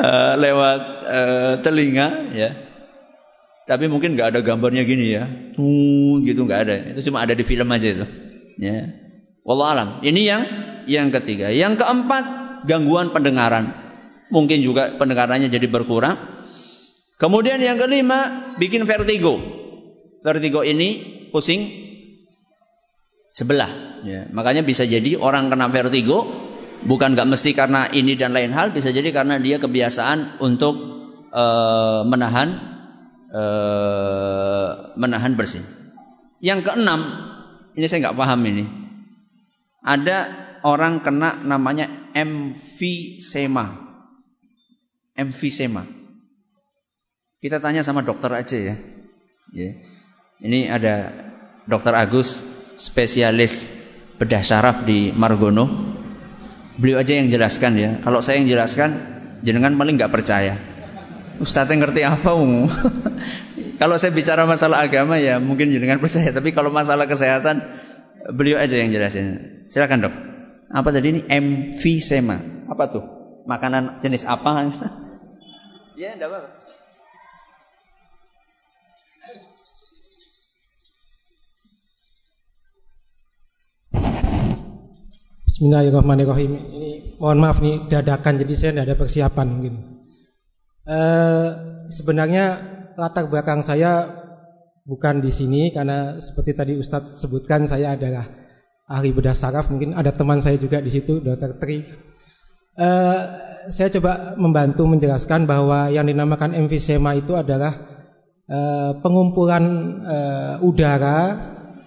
[0.00, 2.50] uh, lewat uh, telinga, ya.
[3.68, 5.28] Tapi mungkin nggak ada gambarnya gini ya.
[5.52, 6.74] Tuh, gitu nggak ada.
[6.96, 8.06] Itu cuma ada di film aja itu.
[8.56, 9.09] Ya.
[9.44, 9.88] Wallahu alam.
[10.04, 10.42] Ini yang
[10.86, 11.48] yang ketiga.
[11.48, 12.24] Yang keempat,
[12.68, 13.72] gangguan pendengaran.
[14.30, 16.16] Mungkin juga pendengarannya jadi berkurang.
[17.20, 19.36] Kemudian yang kelima, bikin vertigo.
[20.24, 21.68] Vertigo ini pusing
[23.34, 24.00] sebelah.
[24.00, 26.24] Ya, makanya bisa jadi orang kena vertigo
[26.84, 30.74] bukan nggak mesti karena ini dan lain hal, bisa jadi karena dia kebiasaan untuk
[31.32, 32.56] uh, menahan
[33.32, 35.64] uh, menahan bersin.
[36.40, 37.00] Yang keenam,
[37.76, 38.64] ini saya nggak paham ini.
[39.80, 40.18] Ada
[40.62, 43.76] orang kena namanya emfisema.
[45.16, 45.84] Emfisema.
[47.40, 48.76] Kita tanya sama dokter aja ya.
[49.56, 49.70] ya.
[50.40, 51.12] Ini ada
[51.64, 52.44] dokter Agus
[52.76, 53.72] spesialis
[54.20, 55.96] bedah syaraf di Margono.
[56.76, 57.90] Beliau aja yang jelaskan ya.
[58.04, 58.92] Kalau saya yang jelaskan,
[59.40, 60.56] jenengan paling nggak percaya.
[61.40, 62.68] Ustadz yang ngerti apa um?
[63.80, 66.28] kalau saya bicara masalah agama ya mungkin jenengan percaya.
[66.28, 67.64] Tapi kalau masalah kesehatan,
[68.34, 69.66] beliau aja yang jelasin.
[69.70, 70.14] Silakan dok.
[70.70, 71.20] Apa tadi ini?
[71.26, 72.38] Emfisema.
[72.70, 73.04] Apa tuh?
[73.46, 74.70] Makanan jenis apa?
[76.00, 76.50] ya, enggak apa-apa.
[85.50, 86.52] Bismillahirrahmanirrahim.
[86.72, 86.90] Ini
[87.20, 89.74] mohon maaf nih dadakan jadi saya tidak ada persiapan mungkin.
[90.88, 91.48] Uh,
[91.92, 92.44] sebenarnya
[92.96, 94.19] latar belakang saya
[94.84, 98.26] bukan di sini karena seperti tadi Ustadz sebutkan saya adalah
[98.90, 99.70] ahli bedah saraf.
[99.70, 101.86] Mungkin ada teman saya juga di situ, Dokter Tri.
[102.74, 103.20] Uh,
[103.68, 107.76] saya coba membantu menjelaskan bahwa yang dinamakan emfisema itu adalah
[108.50, 109.64] uh, pengumpulan
[110.02, 111.38] uh, udara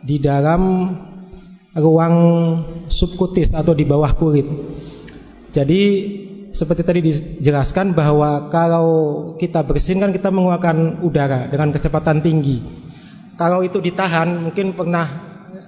[0.05, 0.93] di dalam
[1.73, 2.15] ruang
[2.87, 4.45] subkutis atau di bawah kulit.
[5.53, 5.81] Jadi
[6.53, 8.87] seperti tadi dijelaskan bahwa kalau
[9.41, 12.61] kita bersin kan kita mengeluarkan udara dengan kecepatan tinggi.
[13.33, 15.09] Kalau itu ditahan mungkin pernah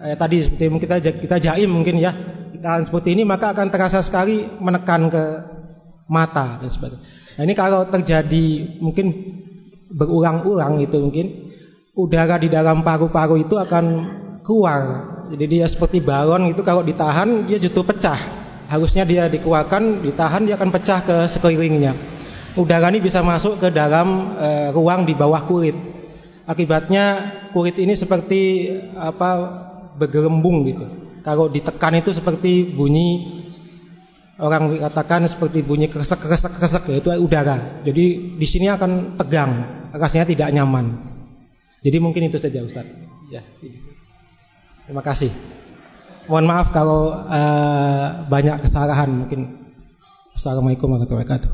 [0.06, 2.14] eh, tadi seperti kita kita jaim mungkin ya
[2.54, 5.24] ditahan seperti ini maka akan terasa sekali menekan ke
[6.06, 7.02] mata dan sebagainya.
[7.36, 8.46] Nah, ini kalau terjadi
[8.78, 9.08] mungkin
[9.90, 11.50] berulang-ulang itu mungkin
[11.98, 13.86] udara di dalam paru-paru itu akan
[14.46, 18.45] keluar jadi dia seperti balon itu kalau ditahan dia justru pecah.
[18.66, 21.94] Harusnya dia dikeluarkan, ditahan dia akan pecah ke sekelilingnya.
[22.56, 25.76] Udara ini bisa masuk ke dalam e, ruang di bawah kulit.
[26.48, 29.30] Akibatnya kulit ini seperti apa
[30.00, 30.86] bergelembung gitu.
[31.26, 33.42] Kalau ditekan itu seperti bunyi
[34.40, 37.82] orang katakan seperti bunyi kresek kresek kresek itu udara.
[37.84, 39.52] Jadi di sini akan tegang,
[39.92, 40.96] rasanya tidak nyaman.
[41.84, 42.88] Jadi mungkin itu saja Ustaz.
[43.30, 43.42] Ya.
[44.86, 45.34] Terima kasih.
[46.26, 49.62] Mohon maaf kalau uh, banyak kesalahan mungkin.
[50.34, 51.52] Assalamualaikum warahmatullahi wabarakatuh.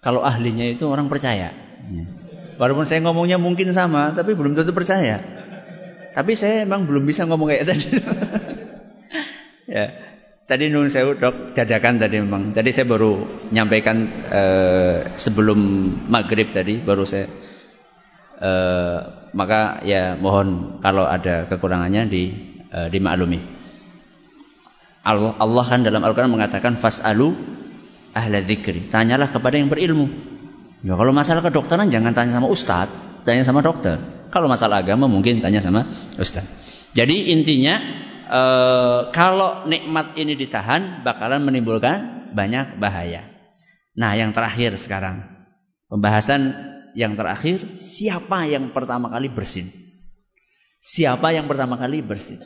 [0.00, 1.52] Kalau ahlinya itu orang percaya.
[2.56, 5.20] Walaupun saya ngomongnya mungkin sama, tapi belum tentu percaya.
[6.16, 7.88] Tapi saya emang belum bisa ngomong kayak tadi.
[9.76, 9.86] ya.
[10.48, 12.56] Tadi nun sewu dok dadakan tadi memang.
[12.56, 13.20] Tadi saya baru
[13.52, 15.60] nyampaikan uh, sebelum
[16.08, 17.28] maghrib tadi baru saya
[18.38, 18.98] uh,
[19.34, 22.22] maka ya mohon kalau ada kekurangannya di
[22.72, 23.40] uh, dimaklumi.
[25.04, 27.32] Allah, Allah kan dalam Al-Quran mengatakan fasalu
[28.12, 28.92] ahla dzikri.
[28.92, 30.10] Tanyalah kepada yang berilmu.
[30.84, 33.98] Ya kalau masalah kedokteran jangan tanya sama ustadz, tanya sama dokter.
[34.28, 35.88] Kalau masalah agama mungkin tanya sama
[36.20, 36.46] ustadz.
[36.92, 37.80] Jadi intinya
[38.28, 38.42] e,
[39.10, 43.26] kalau nikmat ini ditahan bakalan menimbulkan banyak bahaya.
[43.98, 45.26] Nah, yang terakhir sekarang
[45.90, 46.54] pembahasan
[46.94, 49.68] yang terakhir siapa yang pertama kali bersin?
[50.78, 52.38] Siapa yang pertama kali bersin?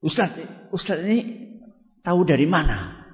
[0.00, 0.32] Ustaz,
[0.72, 1.50] Ustaz ini
[2.00, 3.04] tahu dari mana?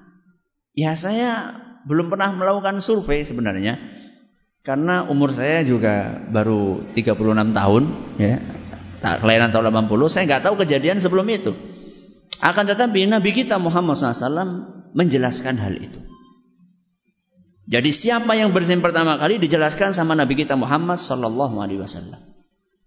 [0.71, 3.75] Ya saya belum pernah melakukan survei sebenarnya.
[4.63, 7.83] Karena umur saya juga baru 36 tahun
[8.19, 8.39] ya.
[8.97, 11.53] Tak kelahiran tahun 80, saya nggak tahu kejadian sebelum itu.
[12.41, 16.06] Akan tetapi Nabi kita Muhammad SAW menjelaskan hal itu.
[17.67, 22.15] Jadi siapa yang bersin pertama kali dijelaskan sama Nabi kita Muhammad sallallahu alaihi wasallam.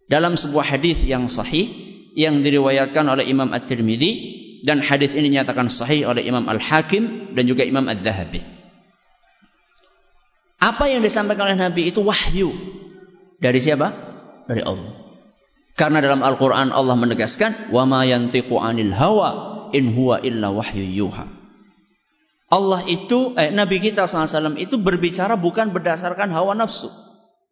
[0.08, 1.68] Dalam sebuah hadis yang sahih
[2.16, 4.12] yang diriwayatkan oleh Imam At-Tirmidzi
[4.64, 8.40] dan hadis ini dinyatakan sahih oleh Imam Al-Hakim dan juga Imam Adz-Dzahabi.
[10.60, 12.52] Apa yang disampaikan oleh Nabi itu wahyu.
[13.40, 13.92] Dari siapa?
[14.48, 14.96] Dari Allah.
[15.76, 19.28] Karena dalam Al-Qur'an Allah menegaskan, "Wa ma yantiqu 'anil hawa
[19.72, 21.39] in huwa illa wahyu yuha."
[22.50, 26.90] Allah itu, eh, Nabi kita SAW itu berbicara bukan berdasarkan hawa nafsu.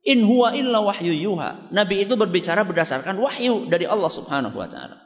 [0.02, 1.70] In huwa illa wahyu yuha.
[1.70, 4.98] Nabi itu berbicara berdasarkan wahyu dari Allah Subhanahu wa taala.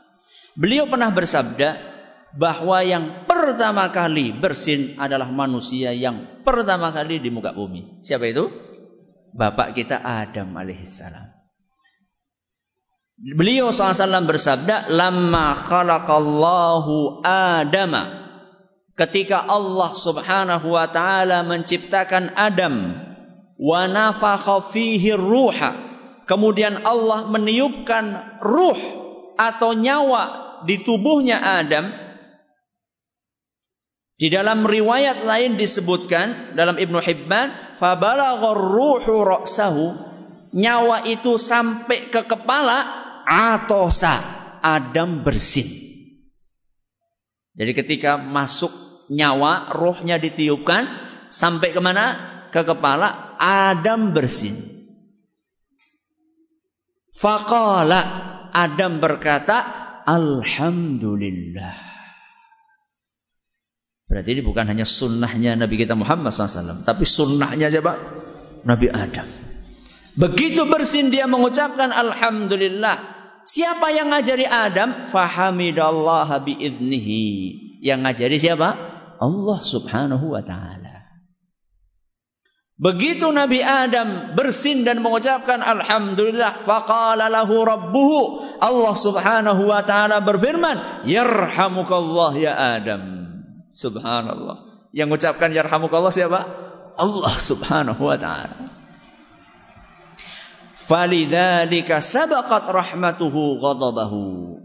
[0.56, 1.92] Beliau pernah bersabda,
[2.32, 8.00] bahwa yang pertama kali bersin adalah manusia yang pertama kali di muka bumi.
[8.00, 8.48] Siapa itu?
[9.32, 11.32] Bapak kita Adam alaihissalam.
[13.22, 18.21] Beliau SAW bersabda, Lama khalaqallahu Adama.
[18.92, 22.96] Ketika Allah subhanahu wa ta'ala menciptakan Adam.
[23.56, 25.72] Wa nafakha fihi ruha.
[26.28, 28.78] Kemudian Allah meniupkan ruh
[29.36, 30.22] atau nyawa
[30.68, 31.90] di tubuhnya Adam
[34.22, 39.98] di dalam riwayat lain disebutkan dalam Ibnu Hibban, fabalaghar ruhu ra'sahu,
[40.54, 42.86] nyawa itu sampai ke kepala
[43.26, 44.14] atosa,
[44.62, 45.66] Adam bersin.
[47.58, 48.70] Jadi ketika masuk
[49.10, 50.86] nyawa, rohnya ditiupkan
[51.32, 52.30] sampai ke mana?
[52.52, 54.54] Ke kepala, Adam bersin.
[57.16, 58.00] Faqala,
[58.52, 61.78] Adam berkata, Alhamdulillah.
[64.10, 66.84] Berarti ini bukan hanya sunnahnya Nabi kita Muhammad SAW.
[66.84, 67.96] Tapi sunnahnya siapa?
[68.68, 69.24] Nabi Adam.
[70.12, 73.00] Begitu bersin dia mengucapkan Alhamdulillah.
[73.48, 75.08] Siapa yang ngajari Adam?
[75.08, 77.24] Fahamidallah biiznihi.
[77.80, 78.68] Yang ngajari siapa?
[79.22, 81.06] Allah subhanahu wa ta'ala.
[82.82, 86.66] Begitu Nabi Adam bersin dan mengucapkan Alhamdulillah.
[86.66, 88.42] Faqala lahu rabbuhu.
[88.58, 91.06] Allah subhanahu wa ta'ala berfirman.
[91.06, 92.52] Yarhamukallah ya
[92.82, 93.22] Adam.
[93.70, 94.90] Subhanallah.
[94.90, 96.44] Yang mengucapkan yarhamukallah siapa?
[97.00, 98.68] Allah Subhanahu wa taala.
[100.76, 104.22] Falidzalika sabaqat rahmatuhu ghadabahu.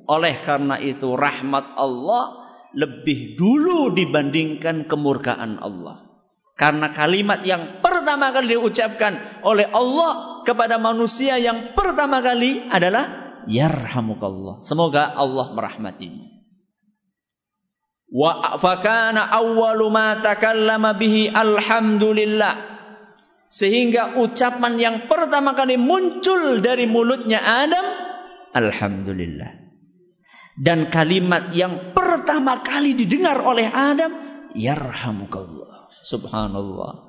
[0.07, 6.07] Oleh karena itu rahmat Allah lebih dulu dibandingkan kemurkaan Allah.
[6.57, 14.57] Karena kalimat yang pertama kali diucapkan oleh Allah kepada manusia yang pertama kali adalah yarhamukallah.
[14.65, 16.25] Semoga Allah merahmatimu.
[18.09, 22.79] Wa fakana awwalu ma takallama bihi alhamdulillah.
[23.47, 27.85] Sehingga ucapan yang pertama kali muncul dari mulutnya Adam
[28.57, 29.66] alhamdulillah.
[30.57, 34.09] Dan kalimat yang pertama kali didengar oleh Adam
[34.57, 35.93] yarhamukallah.
[36.01, 37.07] Subhanallah.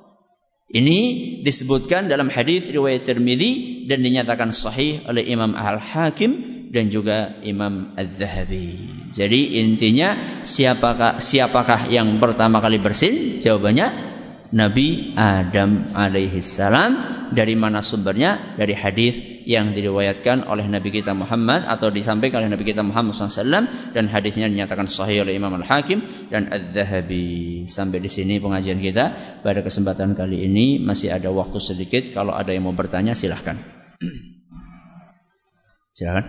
[0.69, 0.99] Ini
[1.41, 9.09] disebutkan dalam hadis riwayat Tirmizi dan dinyatakan sahih oleh Imam Al-Hakim dan juga Imam Az-Zahabi.
[9.09, 10.13] Jadi intinya
[10.45, 13.41] siapakah siapakah yang pertama kali bersin?
[13.41, 14.18] Jawabannya
[14.49, 17.17] Nabi Adam alaihi salam.
[17.29, 18.57] Dari mana sumbernya?
[18.57, 23.69] Dari hadis yang diriwayatkan oleh Nabi kita Muhammad atau disampaikan oleh Nabi kita Muhammad SAW
[23.93, 26.01] dan hadisnya dinyatakan sahih oleh Imam Al-Hakim
[26.33, 27.69] dan Az-Zahabi.
[27.69, 29.37] Sampai di sini pengajian kita.
[29.45, 32.09] Pada kesempatan kali ini masih ada waktu sedikit.
[32.09, 33.61] Kalau ada yang mau bertanya silahkan.
[35.97, 36.25] Silahkan.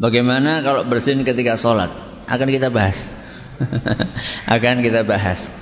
[0.00, 1.92] Bagaimana kalau bersin ketika sholat?
[2.24, 3.04] Akan kita bahas.
[4.54, 5.52] Akan kita bahas.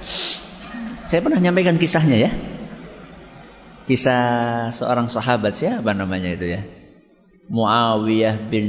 [1.10, 2.30] Saya pernah nyampaikan kisahnya ya.
[3.90, 6.62] Kisah seorang sahabat siapa namanya itu ya?
[7.50, 8.66] Muawiyah bin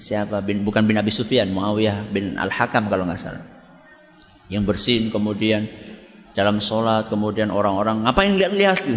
[0.00, 3.44] siapa bin bukan bin Abi Sufyan, Muawiyah bin Al-Hakam kalau nggak salah.
[4.48, 5.68] Yang bersin kemudian
[6.32, 8.80] dalam sholat kemudian orang-orang ngapain lihat-lihat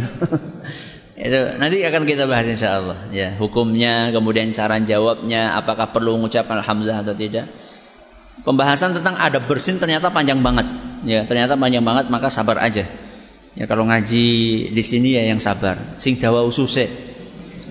[1.21, 2.97] Itu nanti akan kita bahas insya Allah.
[3.11, 7.45] Ya, hukumnya, kemudian cara jawabnya, apakah perlu mengucapkan alhamdulillah atau tidak.
[8.41, 10.65] Pembahasan tentang adab bersin ternyata panjang banget.
[11.05, 12.89] Ya, ternyata panjang banget, maka sabar aja.
[13.53, 14.27] Ya, kalau ngaji
[14.73, 15.77] di sini ya yang sabar.
[16.01, 16.89] Sing dawa ususe.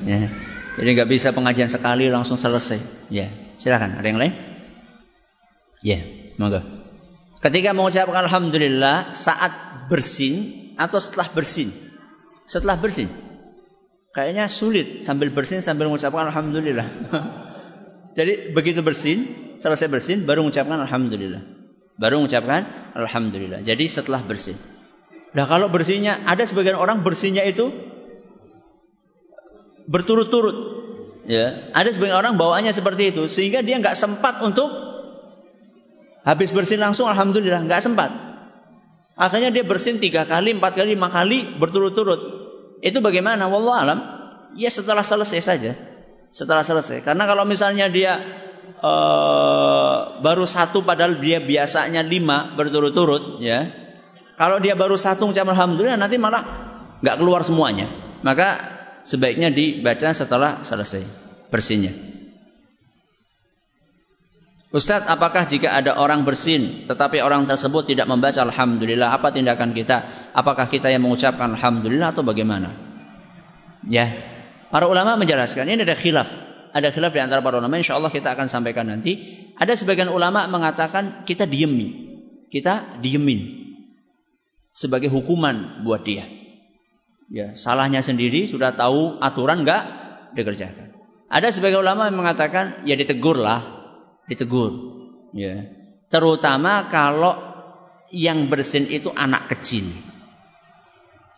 [0.06, 0.30] Ya.
[0.78, 3.10] Jadi nggak bisa pengajian sekali langsung selesai.
[3.10, 3.26] Ya,
[3.58, 3.98] silakan.
[3.98, 4.32] Ada yang lain?
[5.82, 5.98] Ya,
[6.38, 6.62] monggo.
[7.40, 9.50] Ketika mengucapkan alhamdulillah saat
[9.90, 11.72] bersin atau setelah bersin?
[12.46, 13.10] Setelah bersin.
[14.14, 16.86] Kayaknya sulit sambil bersin sambil mengucapkan alhamdulillah.
[18.20, 19.24] Jadi begitu bersin,
[19.56, 21.40] selesai bersin baru mengucapkan alhamdulillah.
[21.96, 23.64] Baru mengucapkan alhamdulillah.
[23.64, 24.60] Jadi setelah bersin.
[25.32, 27.72] Nah kalau bersihnya ada sebagian orang bersihnya itu
[29.88, 30.76] berturut-turut.
[31.24, 34.68] Ya, ada sebagian orang bawaannya seperti itu sehingga dia nggak sempat untuk
[36.20, 38.12] Habis bersin langsung alhamdulillah nggak sempat.
[39.16, 42.20] Akhirnya dia bersin tiga kali, empat kali, lima kali berturut-turut.
[42.84, 43.48] Itu bagaimana?
[43.48, 43.98] Wallah alam.
[44.56, 45.72] Ya setelah selesai saja.
[46.30, 47.02] Setelah selesai.
[47.02, 48.18] Karena kalau misalnya dia
[48.78, 53.66] uh, baru satu padahal dia biasanya lima berturut-turut, ya.
[54.38, 56.42] Kalau dia baru satu ucap alhamdulillah nanti malah
[57.02, 57.90] nggak keluar semuanya.
[58.22, 58.62] Maka
[59.02, 61.04] sebaiknya dibaca setelah selesai
[61.50, 61.92] bersinnya.
[64.70, 70.30] Ustadz, apakah jika ada orang bersin tetapi orang tersebut tidak membaca Alhamdulillah, apa tindakan kita?
[70.30, 72.70] Apakah kita yang mengucapkan Alhamdulillah atau bagaimana?
[73.82, 74.14] Ya,
[74.70, 76.30] para ulama menjelaskan, ini ada khilaf.
[76.70, 79.18] Ada khilaf di antara para ulama, insya Allah kita akan sampaikan nanti.
[79.58, 82.22] Ada sebagian ulama mengatakan kita diemin.
[82.48, 83.74] Kita diemin.
[84.70, 86.24] Sebagai hukuman buat dia.
[87.30, 89.82] Ya, salahnya sendiri sudah tahu aturan enggak
[90.34, 90.94] dikerjakan.
[91.30, 93.62] Ada sebagian ulama yang mengatakan ya ditegurlah
[94.26, 94.74] ditegur.
[95.30, 95.70] Ya.
[96.10, 97.38] Terutama kalau
[98.10, 99.86] yang bersin itu anak kecil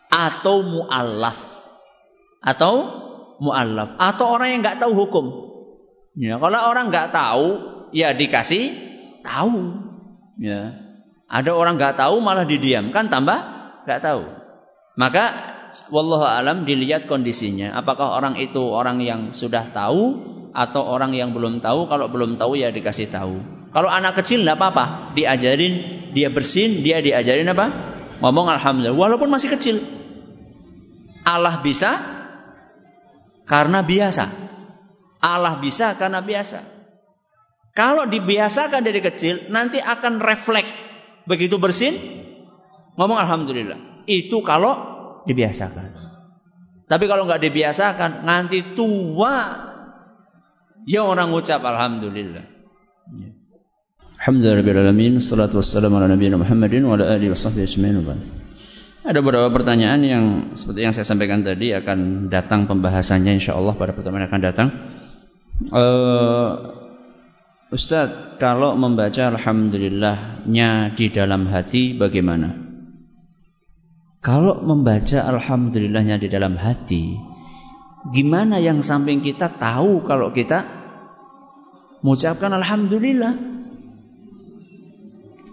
[0.09, 1.37] atau mualaf
[2.41, 3.02] atau
[3.41, 5.25] mualaf atau orang yang nggak tahu hukum.
[6.13, 7.47] Ya, kalau orang nggak tahu,
[7.89, 8.73] ya dikasih
[9.25, 9.81] tahu.
[10.37, 10.77] Ya.
[11.25, 13.39] Ada orang nggak tahu malah didiamkan tambah
[13.89, 14.21] nggak tahu.
[14.93, 15.23] Maka
[15.89, 17.73] wallahu alam dilihat kondisinya.
[17.73, 22.61] Apakah orang itu orang yang sudah tahu atau orang yang belum tahu kalau belum tahu
[22.61, 23.41] ya dikasih tahu
[23.73, 27.73] kalau anak kecil nggak apa-apa diajarin dia bersin dia diajarin apa
[28.21, 29.81] ngomong alhamdulillah walaupun masih kecil
[31.25, 31.97] Allah bisa
[33.47, 34.25] karena biasa
[35.23, 36.63] Allah bisa karena biasa
[37.73, 40.69] kalau dibiasakan dari kecil nanti akan refleks
[41.27, 41.95] begitu bersin
[42.99, 44.73] ngomong alhamdulillah itu kalau
[45.23, 45.95] dibiasakan
[46.87, 49.71] tapi kalau nggak dibiasakan nanti tua
[50.83, 52.43] Ya orang ucap Alhamdulillah.
[53.15, 53.29] Ya.
[54.19, 58.42] Alhamdulillah, salatu wassalamu ala nabiyina Muhammadin wa ala alihi wa sahbihi ajma'in.
[59.03, 60.25] Ada beberapa pertanyaan yang
[60.55, 64.69] seperti yang saya sampaikan tadi akan datang pembahasannya insyaallah pada pertemuan akan datang.
[65.69, 66.51] Uh,
[67.67, 72.55] Ustaz, kalau membaca alhamdulillahnya di dalam hati bagaimana?
[74.23, 77.19] Kalau membaca alhamdulillahnya di dalam hati,
[78.03, 80.67] Gimana yang samping kita tahu kalau kita
[82.03, 83.31] mengucapkan alhamdulillah?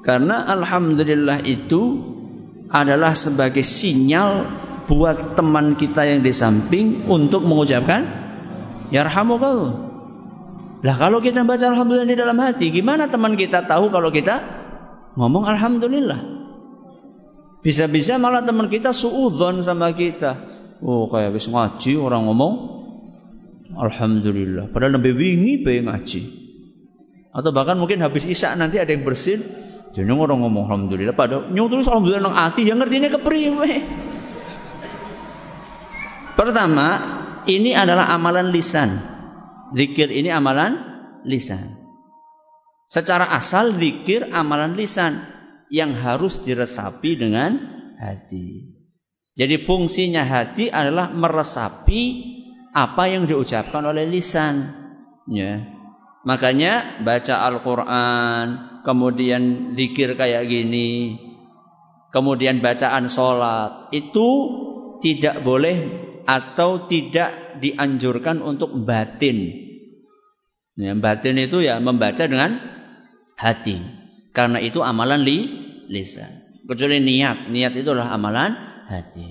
[0.02, 1.82] Karena alhamdulillah itu
[2.70, 4.46] adalah sebagai sinyal
[4.86, 8.06] buat teman kita yang di samping untuk mengucapkan
[8.94, 9.90] yarhamukallah.
[10.80, 14.40] Lah kalau kita baca alhamdulillah di dalam hati, gimana teman kita tahu kalau kita
[15.14, 16.40] ngomong alhamdulillah?
[17.60, 20.40] Bisa-bisa malah teman kita suudzon sama kita.
[20.80, 22.80] Oh kayak wis ngaji orang ngomong
[23.76, 24.74] Alhamdulillah.
[24.74, 26.22] Padahal lebih wingi bae ngaji.
[27.30, 29.46] Atau bahkan mungkin habis isya nanti ada yang bersin.
[29.90, 31.14] Jadi orang ngomong Alhamdulillah.
[31.18, 32.62] Padahal nyung terus Alhamdulillah nang hati.
[32.62, 33.72] Yang ngerti ini kepriwe.
[36.38, 36.88] Pertama,
[37.50, 39.02] ini adalah amalan lisan.
[39.74, 40.78] Zikir ini amalan
[41.26, 41.74] lisan.
[42.90, 45.22] Secara asal zikir amalan lisan
[45.70, 47.58] yang harus diresapi dengan
[47.98, 48.74] hati.
[49.38, 52.02] Jadi fungsinya hati adalah meresapi
[52.74, 54.74] apa yang diucapkan oleh lisan.
[55.30, 55.66] Ya.
[56.26, 61.18] Makanya baca Al-Quran, kemudian zikir kayak gini,
[62.14, 64.28] kemudian bacaan sholat, itu
[65.00, 69.68] tidak boleh atau tidak dianjurkan untuk batin.
[70.78, 72.56] Ya, batin itu ya membaca dengan
[73.36, 73.80] hati.
[74.30, 75.38] Karena itu amalan li,
[75.90, 76.30] lisan.
[76.64, 77.50] Kecuali niat.
[77.50, 78.54] Niat itu adalah amalan
[78.86, 79.26] hati.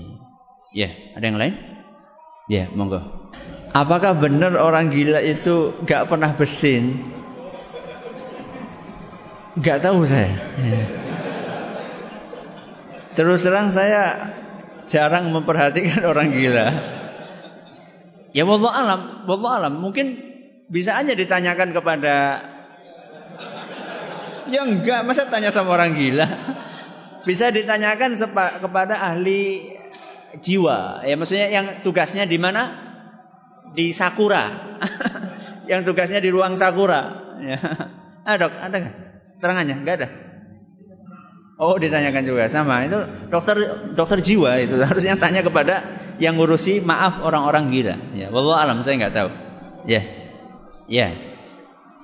[0.75, 1.55] Ya, ada yang lain?
[2.51, 3.31] Ya, monggo.
[3.69, 6.97] Apakah benar orang gila itu gak pernah bersin?
[9.57, 10.29] Gak tahu saya.
[10.61, 10.83] Ya.
[13.17, 14.29] Terus terang saya
[14.85, 16.67] jarang memperhatikan orang gila.
[18.29, 19.73] Ya wallah alam, wallah alam.
[19.81, 20.21] Mungkin
[20.69, 22.45] bisa aja ditanyakan kepada
[24.49, 26.25] Ya enggak, masa tanya sama orang gila?
[27.29, 28.17] bisa ditanyakan
[28.57, 29.77] kepada ahli
[30.41, 31.05] jiwa.
[31.05, 32.73] Ya maksudnya yang tugasnya di mana?
[33.77, 34.49] Di Sakura.
[35.69, 37.01] yang tugasnya di ruang Sakura.
[37.45, 37.57] Ya.
[38.25, 39.08] Ada, ada kan?
[39.39, 40.09] Terangannya enggak ada.
[41.59, 42.87] Oh, ditanyakan juga sama.
[42.87, 43.59] Itu dokter
[43.91, 45.83] dokter jiwa itu harusnya tanya kepada
[46.19, 47.95] yang ngurusi maaf orang-orang gila.
[48.15, 49.29] Ya, wallahu alam saya nggak tahu.
[49.87, 50.01] Ya.
[50.87, 51.07] Ya.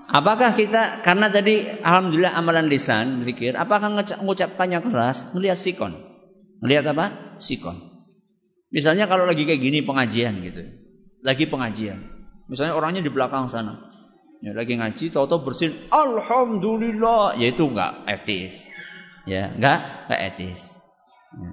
[0.05, 5.95] Apakah kita karena tadi alhamdulillah amalan lisan pikir apakah mengucapkannya keras melihat sikon?
[6.59, 7.39] Melihat apa?
[7.39, 7.79] Sikon.
[8.75, 10.67] Misalnya kalau lagi kayak gini pengajian gitu.
[11.23, 11.97] Lagi pengajian.
[12.51, 13.94] Misalnya orangnya di belakang sana.
[14.43, 17.39] Ya, lagi ngaji, tahu-tahu bersin, Alhamdulillah.
[17.39, 18.69] Ya itu enggak etis.
[19.25, 20.81] Ya, enggak, enggak etis.
[21.33, 21.51] Ya.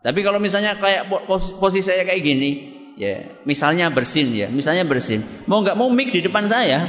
[0.00, 1.12] Tapi kalau misalnya kayak
[1.60, 2.50] posisi saya kayak gini,
[2.96, 6.88] ya, misalnya bersin ya, misalnya bersin, mau enggak mau mik di depan saya,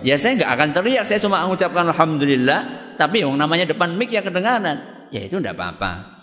[0.00, 2.64] ya saya enggak akan teriak, saya cuma mengucapkan alhamdulillah,
[2.96, 4.80] tapi yang namanya depan mik yang kedengaran,
[5.12, 6.16] ya itu enggak apa-apa.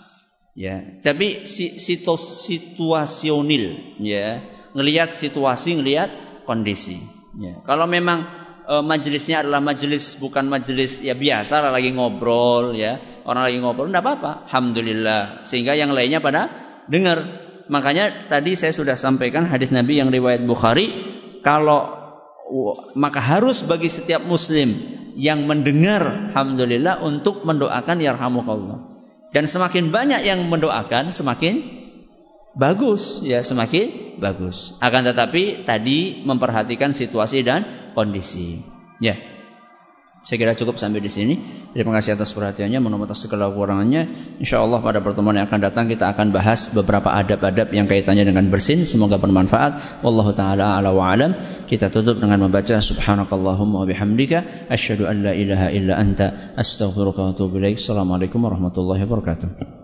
[0.58, 4.42] Ya, tapi situasionil, ya,
[4.74, 6.10] ngelihat situasi, ngelihat
[6.50, 6.98] kondisi.
[7.36, 7.60] Ya.
[7.66, 8.24] Kalau memang
[8.64, 12.96] e, majelisnya adalah majelis bukan majelis ya biasa lagi ngobrol ya.
[13.28, 14.32] Orang lagi ngobrol tidak apa-apa.
[14.48, 15.44] Alhamdulillah.
[15.44, 16.48] Sehingga yang lainnya pada
[16.88, 17.24] dengar.
[17.68, 20.88] Makanya tadi saya sudah sampaikan hadis Nabi yang riwayat Bukhari
[21.44, 21.98] kalau
[22.96, 24.72] maka harus bagi setiap muslim
[25.18, 28.78] yang mendengar alhamdulillah untuk mendoakan yarhamukallah.
[29.28, 31.60] Dan semakin banyak yang mendoakan semakin
[32.58, 38.60] bagus ya semakin bagus akan tetapi tadi memperhatikan situasi dan kondisi.
[38.98, 39.38] Ya.
[40.26, 41.40] Saya kira cukup sampai di sini.
[41.72, 44.36] Terima kasih atas perhatiannya, mohon atas segala kekurangannya.
[44.44, 48.52] Insya Allah pada pertemuan yang akan datang kita akan bahas beberapa adab-adab yang kaitannya dengan
[48.52, 48.84] bersin.
[48.84, 50.04] Semoga bermanfaat.
[50.04, 51.32] Wallahu taala ala wa alam.
[51.64, 57.30] Kita tutup dengan membaca subhanakallahumma wa bihamdika asyhadu an la ilaha illa anta astaghfiruka wa
[57.32, 57.80] atubu ilaik.
[57.80, 59.78] Assalamualaikum warahmatullahi wabarakatuh.